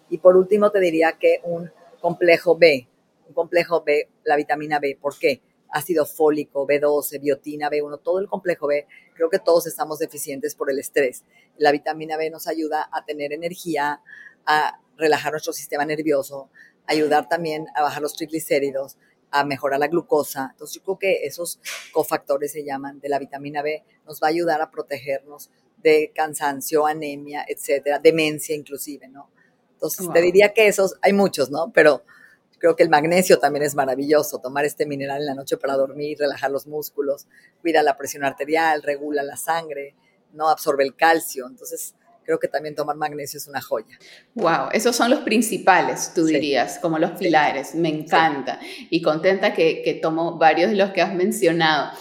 Y 0.10 0.20
por 0.20 0.38
último 0.38 0.72
te 0.72 0.80
diría 0.80 1.14
que 1.14 1.40
un 1.44 1.72
complejo 2.00 2.58
B, 2.58 2.88
un 3.28 3.34
complejo 3.34 3.84
B, 3.84 4.10
la 4.24 4.36
vitamina 4.36 4.80
B, 4.80 4.98
¿por 5.02 5.18
qué? 5.18 5.42
ácido 5.74 6.06
fólico, 6.06 6.68
B12, 6.68 7.20
biotina, 7.20 7.70
B1, 7.70 8.00
todo 8.04 8.20
el 8.20 8.28
complejo 8.28 8.68
B, 8.68 8.88
creo 9.16 9.30
que 9.30 9.40
todos 9.40 9.68
estamos 9.68 10.00
deficientes 10.00 10.56
por 10.56 10.70
el 10.70 10.80
estrés. 10.80 11.24
La 11.58 11.72
vitamina 11.72 12.16
B 12.16 12.30
nos 12.30 12.48
ayuda 12.48 12.88
a 12.92 13.04
tener 13.06 13.34
energía, 13.34 14.02
a 14.46 14.80
relajar 14.98 15.32
nuestro 15.32 15.54
sistema 15.54 15.86
nervioso, 15.86 16.50
ayudar 16.86 17.28
también 17.30 17.68
a 17.76 17.82
bajar 17.82 18.02
los 18.02 18.14
triglicéridos, 18.16 18.98
a 19.32 19.44
mejorar 19.44 19.80
la 19.80 19.88
glucosa. 19.88 20.50
Entonces 20.52 20.76
yo 20.76 20.84
creo 20.84 21.00
que 21.00 21.26
esos 21.26 21.60
cofactores 21.92 22.52
se 22.52 22.64
llaman 22.64 23.00
de 23.00 23.10
la 23.10 23.20
vitamina 23.20 23.62
B, 23.62 23.84
nos 24.06 24.22
va 24.22 24.28
a 24.28 24.30
ayudar 24.30 24.62
a 24.62 24.70
protegernos 24.70 25.50
de 25.82 26.12
cansancio, 26.16 26.86
anemia, 26.86 27.44
etcétera, 27.48 28.00
demencia 28.00 28.56
inclusive, 28.56 29.08
¿no? 29.08 29.30
Entonces 29.74 30.08
te 30.14 30.22
diría 30.22 30.54
que 30.54 30.68
esos, 30.68 30.96
hay 31.02 31.12
muchos, 31.12 31.50
¿no? 31.50 31.72
Pero 31.74 32.04
creo 32.58 32.78
que 32.78 32.84
el 32.84 32.90
magnesio 32.90 33.40
también 33.40 33.64
es 33.64 33.76
maravilloso, 33.76 34.40
tomar 34.40 34.64
este 34.64 34.86
mineral 34.86 35.20
en 35.20 35.26
la 35.26 35.36
noche 35.36 35.58
para 35.58 35.74
dormir, 35.74 36.18
relajar 36.20 36.50
los 36.50 36.68
músculos, 36.68 37.28
cuida 37.62 37.84
la 37.84 37.98
presión 37.98 38.24
arterial, 38.24 38.82
regula 38.82 39.22
la 39.24 39.36
sangre, 39.36 39.96
no 40.32 40.48
absorbe 40.48 40.86
el 40.86 40.96
calcio. 40.96 41.46
Entonces, 41.48 41.96
creo 42.24 42.40
que 42.40 42.48
también 42.48 42.76
tomar 42.76 42.96
magnesio 42.96 43.38
es 43.38 43.48
una 43.48 43.62
joya. 43.62 43.98
Wow, 44.36 44.70
esos 44.72 44.96
son 44.96 45.10
los 45.10 45.20
principales, 45.20 46.12
tú 46.14 46.26
dirías, 46.26 46.80
como 46.80 47.00
los 47.00 47.12
pilares. 47.12 47.76
Me 47.76 47.90
encanta. 47.90 48.60
Y 48.90 49.02
contenta 49.02 49.54
que, 49.54 49.82
que 49.84 49.94
tomo 49.94 50.38
varios 50.38 50.72
de 50.72 50.78
los 50.78 50.92
que 50.92 51.02
has 51.02 51.14
mencionado. 51.14 51.92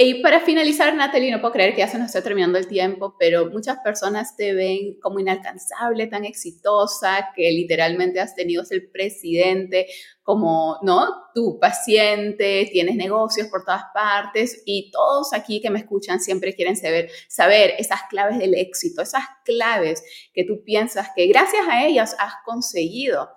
Y 0.00 0.22
para 0.22 0.38
finalizar, 0.38 0.94
Natalie, 0.94 1.32
no 1.32 1.40
puedo 1.40 1.54
creer 1.54 1.72
que 1.74 1.80
ya 1.80 1.88
se 1.88 1.98
nos 1.98 2.06
está 2.06 2.22
terminando 2.22 2.56
el 2.56 2.68
tiempo, 2.68 3.16
pero 3.18 3.50
muchas 3.50 3.78
personas 3.78 4.36
te 4.36 4.54
ven 4.54 4.96
como 5.00 5.18
inalcanzable, 5.18 6.06
tan 6.06 6.24
exitosa, 6.24 7.30
que 7.34 7.50
literalmente 7.50 8.20
has 8.20 8.36
tenido 8.36 8.64
ser 8.64 8.92
presidente, 8.92 9.88
como, 10.22 10.78
¿no? 10.82 11.08
Tu 11.34 11.58
paciente, 11.58 12.68
tienes 12.70 12.94
negocios 12.94 13.48
por 13.48 13.64
todas 13.64 13.86
partes 13.92 14.62
y 14.64 14.92
todos 14.92 15.32
aquí 15.32 15.60
que 15.60 15.70
me 15.70 15.80
escuchan 15.80 16.20
siempre 16.20 16.54
quieren 16.54 16.76
saber, 16.76 17.10
saber 17.26 17.74
esas 17.78 18.02
claves 18.08 18.38
del 18.38 18.54
éxito, 18.54 19.02
esas 19.02 19.24
claves 19.44 20.04
que 20.32 20.44
tú 20.44 20.62
piensas 20.62 21.08
que 21.16 21.26
gracias 21.26 21.66
a 21.68 21.84
ellas 21.84 22.14
has 22.20 22.34
conseguido 22.44 23.30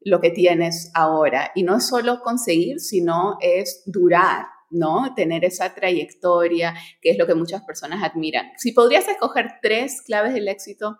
lo 0.00 0.22
que 0.22 0.30
tienes 0.30 0.90
ahora. 0.94 1.52
Y 1.54 1.64
no 1.64 1.76
es 1.76 1.86
solo 1.86 2.22
conseguir, 2.22 2.80
sino 2.80 3.36
es 3.42 3.82
durar 3.84 4.46
¿no? 4.70 5.14
Tener 5.14 5.44
esa 5.44 5.74
trayectoria, 5.74 6.74
que 7.00 7.10
es 7.10 7.18
lo 7.18 7.26
que 7.26 7.34
muchas 7.34 7.62
personas 7.62 8.02
admiran. 8.02 8.50
Si 8.56 8.72
podrías 8.72 9.08
escoger 9.08 9.54
tres 9.62 10.02
claves 10.02 10.34
del 10.34 10.48
éxito 10.48 10.98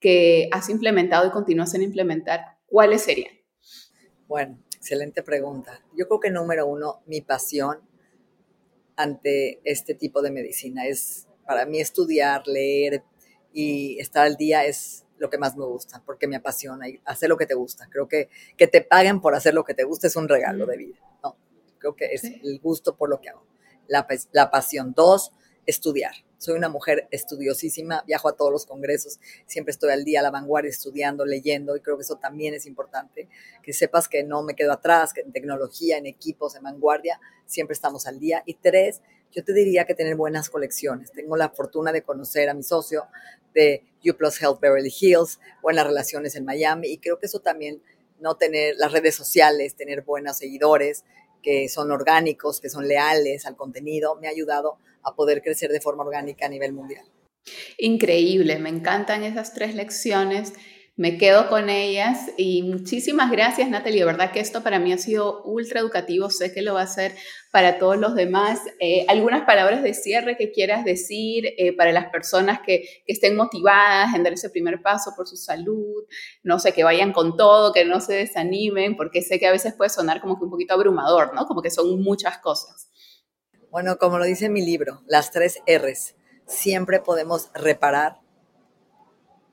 que 0.00 0.48
has 0.52 0.68
implementado 0.68 1.26
y 1.26 1.30
continúas 1.30 1.74
en 1.74 1.82
implementar, 1.82 2.58
¿cuáles 2.66 3.02
serían? 3.02 3.32
Bueno, 4.26 4.58
excelente 4.76 5.22
pregunta. 5.22 5.82
Yo 5.96 6.06
creo 6.06 6.20
que 6.20 6.30
número 6.30 6.66
uno, 6.66 7.02
mi 7.06 7.20
pasión 7.20 7.78
ante 8.96 9.60
este 9.64 9.94
tipo 9.94 10.22
de 10.22 10.30
medicina 10.30 10.86
es, 10.86 11.28
para 11.46 11.66
mí, 11.66 11.80
estudiar, 11.80 12.46
leer 12.46 13.02
y 13.52 13.98
estar 13.98 14.26
al 14.26 14.36
día 14.36 14.64
es 14.64 15.04
lo 15.18 15.30
que 15.30 15.38
más 15.38 15.56
me 15.56 15.64
gusta, 15.64 16.02
porque 16.04 16.28
me 16.28 16.36
apasiona 16.36 16.88
y 16.88 17.00
hacer 17.04 17.28
lo 17.28 17.36
que 17.36 17.46
te 17.46 17.54
gusta. 17.54 17.88
Creo 17.90 18.06
que 18.06 18.28
que 18.56 18.66
te 18.66 18.82
paguen 18.82 19.20
por 19.20 19.34
hacer 19.34 19.54
lo 19.54 19.64
que 19.64 19.74
te 19.74 19.84
gusta 19.84 20.06
es 20.06 20.16
un 20.16 20.28
regalo 20.28 20.66
de 20.66 20.76
vida. 20.76 20.98
¿no? 21.22 21.36
Creo 21.78 21.96
que 21.96 22.06
es 22.12 22.24
el 22.24 22.60
gusto 22.60 22.96
por 22.96 23.08
lo 23.08 23.20
que 23.20 23.30
hago. 23.30 23.44
La, 23.86 24.06
la 24.32 24.50
pasión. 24.50 24.92
Dos, 24.94 25.32
estudiar. 25.68 26.12
Soy 26.38 26.56
una 26.56 26.68
mujer 26.68 27.08
estudiosísima, 27.10 28.04
viajo 28.06 28.28
a 28.28 28.36
todos 28.36 28.50
los 28.52 28.64
congresos, 28.64 29.18
siempre 29.46 29.72
estoy 29.72 29.90
al 29.90 30.04
día 30.04 30.20
a 30.20 30.22
la 30.22 30.30
vanguardia 30.30 30.70
estudiando, 30.70 31.26
leyendo 31.26 31.76
y 31.76 31.80
creo 31.80 31.96
que 31.96 32.04
eso 32.04 32.16
también 32.16 32.54
es 32.54 32.64
importante, 32.64 33.28
que 33.62 33.72
sepas 33.72 34.08
que 34.08 34.22
no 34.22 34.42
me 34.42 34.54
quedo 34.54 34.72
atrás, 34.72 35.12
que 35.12 35.20
en 35.20 35.32
tecnología, 35.32 35.98
en 35.98 36.06
equipos, 36.06 36.54
en 36.54 36.62
vanguardia, 36.62 37.20
siempre 37.44 37.74
estamos 37.74 38.06
al 38.06 38.20
día. 38.20 38.42
Y 38.46 38.54
tres, 38.54 39.02
yo 39.32 39.44
te 39.44 39.52
diría 39.52 39.84
que 39.84 39.94
tener 39.94 40.16
buenas 40.16 40.48
colecciones. 40.48 41.12
Tengo 41.12 41.36
la 41.36 41.50
fortuna 41.50 41.92
de 41.92 42.02
conocer 42.02 42.48
a 42.48 42.54
mi 42.54 42.62
socio 42.62 43.08
de 43.52 43.82
U 44.04 44.14
Plus 44.14 44.40
Health 44.40 44.60
Beverly 44.60 44.94
Hills, 44.98 45.38
buenas 45.60 45.86
relaciones 45.86 46.34
en 46.36 46.44
Miami 46.44 46.88
y 46.88 46.98
creo 46.98 47.18
que 47.18 47.26
eso 47.26 47.40
también, 47.40 47.82
no 48.20 48.36
tener 48.36 48.74
las 48.78 48.90
redes 48.90 49.14
sociales, 49.14 49.76
tener 49.76 50.02
buenos 50.02 50.38
seguidores, 50.38 51.04
que 51.42 51.68
son 51.68 51.90
orgánicos, 51.90 52.60
que 52.60 52.70
son 52.70 52.86
leales 52.86 53.46
al 53.46 53.56
contenido, 53.56 54.16
me 54.16 54.28
ha 54.28 54.30
ayudado 54.30 54.78
a 55.02 55.14
poder 55.14 55.42
crecer 55.42 55.70
de 55.70 55.80
forma 55.80 56.04
orgánica 56.04 56.46
a 56.46 56.48
nivel 56.48 56.72
mundial. 56.72 57.04
Increíble, 57.78 58.58
me 58.58 58.68
encantan 58.68 59.24
esas 59.24 59.54
tres 59.54 59.74
lecciones 59.74 60.52
Me 60.98 61.16
quedo 61.16 61.48
con 61.48 61.70
ellas 61.70 62.32
y 62.36 62.64
muchísimas 62.64 63.30
gracias 63.30 63.70
Natalie, 63.70 64.00
de 64.00 64.04
verdad 64.04 64.32
que 64.32 64.40
esto 64.40 64.64
para 64.64 64.80
mí 64.80 64.92
ha 64.92 64.98
sido 64.98 65.44
ultra 65.44 65.78
educativo, 65.78 66.28
sé 66.28 66.52
que 66.52 66.60
lo 66.60 66.74
va 66.74 66.82
a 66.82 66.88
ser 66.88 67.14
para 67.52 67.78
todos 67.78 67.96
los 67.98 68.16
demás. 68.16 68.62
Eh, 68.80 69.06
algunas 69.06 69.46
palabras 69.46 69.84
de 69.84 69.94
cierre 69.94 70.36
que 70.36 70.50
quieras 70.50 70.84
decir 70.84 71.54
eh, 71.56 71.72
para 71.76 71.92
las 71.92 72.10
personas 72.10 72.58
que, 72.66 72.82
que, 73.06 73.12
estén 73.12 73.36
motivadas 73.36 74.12
en 74.16 74.24
dar 74.24 74.32
ese 74.32 74.50
primer 74.50 74.82
paso 74.82 75.12
por 75.16 75.28
su 75.28 75.36
salud, 75.36 76.04
no 76.42 76.58
sé, 76.58 76.72
que 76.72 76.82
vayan 76.82 77.12
con 77.12 77.36
todo, 77.36 77.72
que 77.72 77.84
no 77.84 78.00
se 78.00 78.14
desanimen, 78.14 78.96
porque 78.96 79.22
sé 79.22 79.38
que 79.38 79.46
a 79.46 79.52
veces 79.52 79.74
puede 79.74 79.90
sonar 79.90 80.20
como 80.20 80.36
que 80.36 80.46
un 80.46 80.50
poquito 80.50 80.74
abrumador, 80.74 81.32
¿no? 81.32 81.46
Como 81.46 81.62
que 81.62 81.70
son 81.70 82.02
muchas 82.02 82.38
cosas. 82.38 82.88
Bueno, 83.70 83.98
como 83.98 84.18
lo 84.18 84.24
dice 84.24 84.48
mi 84.48 84.66
libro, 84.66 85.02
las 85.06 85.30
tres 85.30 85.60
R's, 85.64 86.16
siempre 86.48 86.98
podemos 86.98 87.52
reparar, 87.54 88.18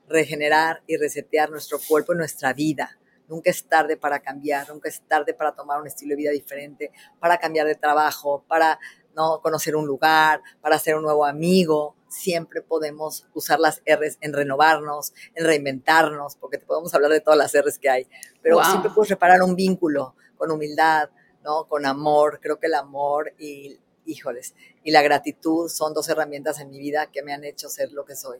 regenerar 0.08 0.82
y 0.86 0.96
resetear 0.96 1.50
nuestro 1.50 1.78
cuerpo 1.86 2.14
y 2.14 2.16
nuestra 2.16 2.52
vida. 2.52 2.98
Nunca 3.28 3.50
es 3.50 3.64
tarde 3.64 3.96
para 3.96 4.20
cambiar, 4.20 4.68
nunca 4.68 4.88
es 4.88 5.02
tarde 5.02 5.34
para 5.34 5.52
tomar 5.52 5.80
un 5.80 5.86
estilo 5.86 6.10
de 6.10 6.16
vida 6.16 6.30
diferente, 6.30 6.92
para 7.18 7.38
cambiar 7.38 7.66
de 7.66 7.74
trabajo, 7.74 8.44
para 8.46 8.78
no 9.16 9.40
conocer 9.40 9.74
un 9.74 9.86
lugar, 9.86 10.42
para 10.60 10.76
hacer 10.76 10.94
un 10.94 11.02
nuevo 11.02 11.24
amigo. 11.24 11.96
Siempre 12.08 12.62
podemos 12.62 13.26
usar 13.34 13.58
las 13.58 13.82
R's 13.84 14.18
en 14.20 14.32
renovarnos, 14.32 15.12
en 15.34 15.44
reinventarnos, 15.44 16.36
porque 16.36 16.58
te 16.58 16.66
podemos 16.66 16.94
hablar 16.94 17.10
de 17.10 17.20
todas 17.20 17.38
las 17.38 17.52
R's 17.52 17.78
que 17.78 17.90
hay. 17.90 18.08
Pero 18.42 18.62
siempre 18.62 18.90
puedes 18.94 19.10
reparar 19.10 19.42
un 19.42 19.56
vínculo 19.56 20.14
con 20.36 20.50
humildad, 20.52 21.10
¿no? 21.42 21.66
Con 21.66 21.84
amor. 21.84 22.38
Creo 22.40 22.60
que 22.60 22.66
el 22.68 22.74
amor 22.74 23.32
y, 23.38 23.80
híjoles, 24.04 24.54
y 24.84 24.92
la 24.92 25.02
gratitud 25.02 25.68
son 25.68 25.94
dos 25.94 26.08
herramientas 26.08 26.60
en 26.60 26.70
mi 26.70 26.78
vida 26.78 27.10
que 27.10 27.22
me 27.22 27.32
han 27.32 27.42
hecho 27.42 27.68
ser 27.68 27.90
lo 27.92 28.04
que 28.04 28.14
soy. 28.14 28.38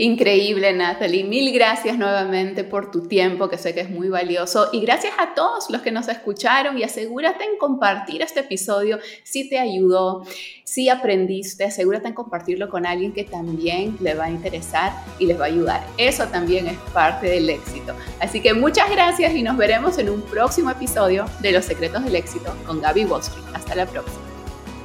Increíble, 0.00 0.72
Natalie. 0.72 1.24
Mil 1.24 1.52
gracias 1.52 1.98
nuevamente 1.98 2.62
por 2.62 2.90
tu 2.90 3.08
tiempo, 3.08 3.48
que 3.48 3.58
sé 3.58 3.74
que 3.74 3.80
es 3.80 3.90
muy 3.90 4.08
valioso. 4.08 4.68
Y 4.72 4.80
gracias 4.80 5.14
a 5.18 5.34
todos 5.34 5.70
los 5.70 5.82
que 5.82 5.90
nos 5.90 6.08
escucharon 6.08 6.78
y 6.78 6.84
asegúrate 6.84 7.44
en 7.44 7.58
compartir 7.58 8.22
este 8.22 8.40
episodio 8.40 8.98
si 9.24 9.48
te 9.48 9.58
ayudó, 9.58 10.24
si 10.62 10.88
aprendiste, 10.88 11.64
asegúrate 11.64 12.08
en 12.08 12.14
compartirlo 12.14 12.68
con 12.68 12.86
alguien 12.86 13.12
que 13.12 13.24
también 13.24 13.96
le 14.00 14.14
va 14.14 14.26
a 14.26 14.30
interesar 14.30 14.92
y 15.18 15.26
les 15.26 15.38
va 15.38 15.44
a 15.44 15.48
ayudar. 15.48 15.84
Eso 15.96 16.26
también 16.28 16.68
es 16.68 16.78
parte 16.92 17.28
del 17.28 17.50
éxito. 17.50 17.94
Así 18.20 18.40
que 18.40 18.54
muchas 18.54 18.88
gracias 18.90 19.34
y 19.34 19.42
nos 19.42 19.56
veremos 19.56 19.98
en 19.98 20.10
un 20.10 20.22
próximo 20.22 20.70
episodio 20.70 21.26
de 21.40 21.50
Los 21.50 21.64
Secretos 21.64 22.04
del 22.04 22.14
Éxito 22.14 22.54
con 22.66 22.80
Gaby 22.80 23.04
Wall 23.06 23.22
Hasta 23.52 23.74
la 23.74 23.86
próxima. 23.86 24.22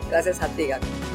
Gracias 0.10 0.42
a 0.42 0.48
ti, 0.48 0.68
Gaby. 0.68 1.13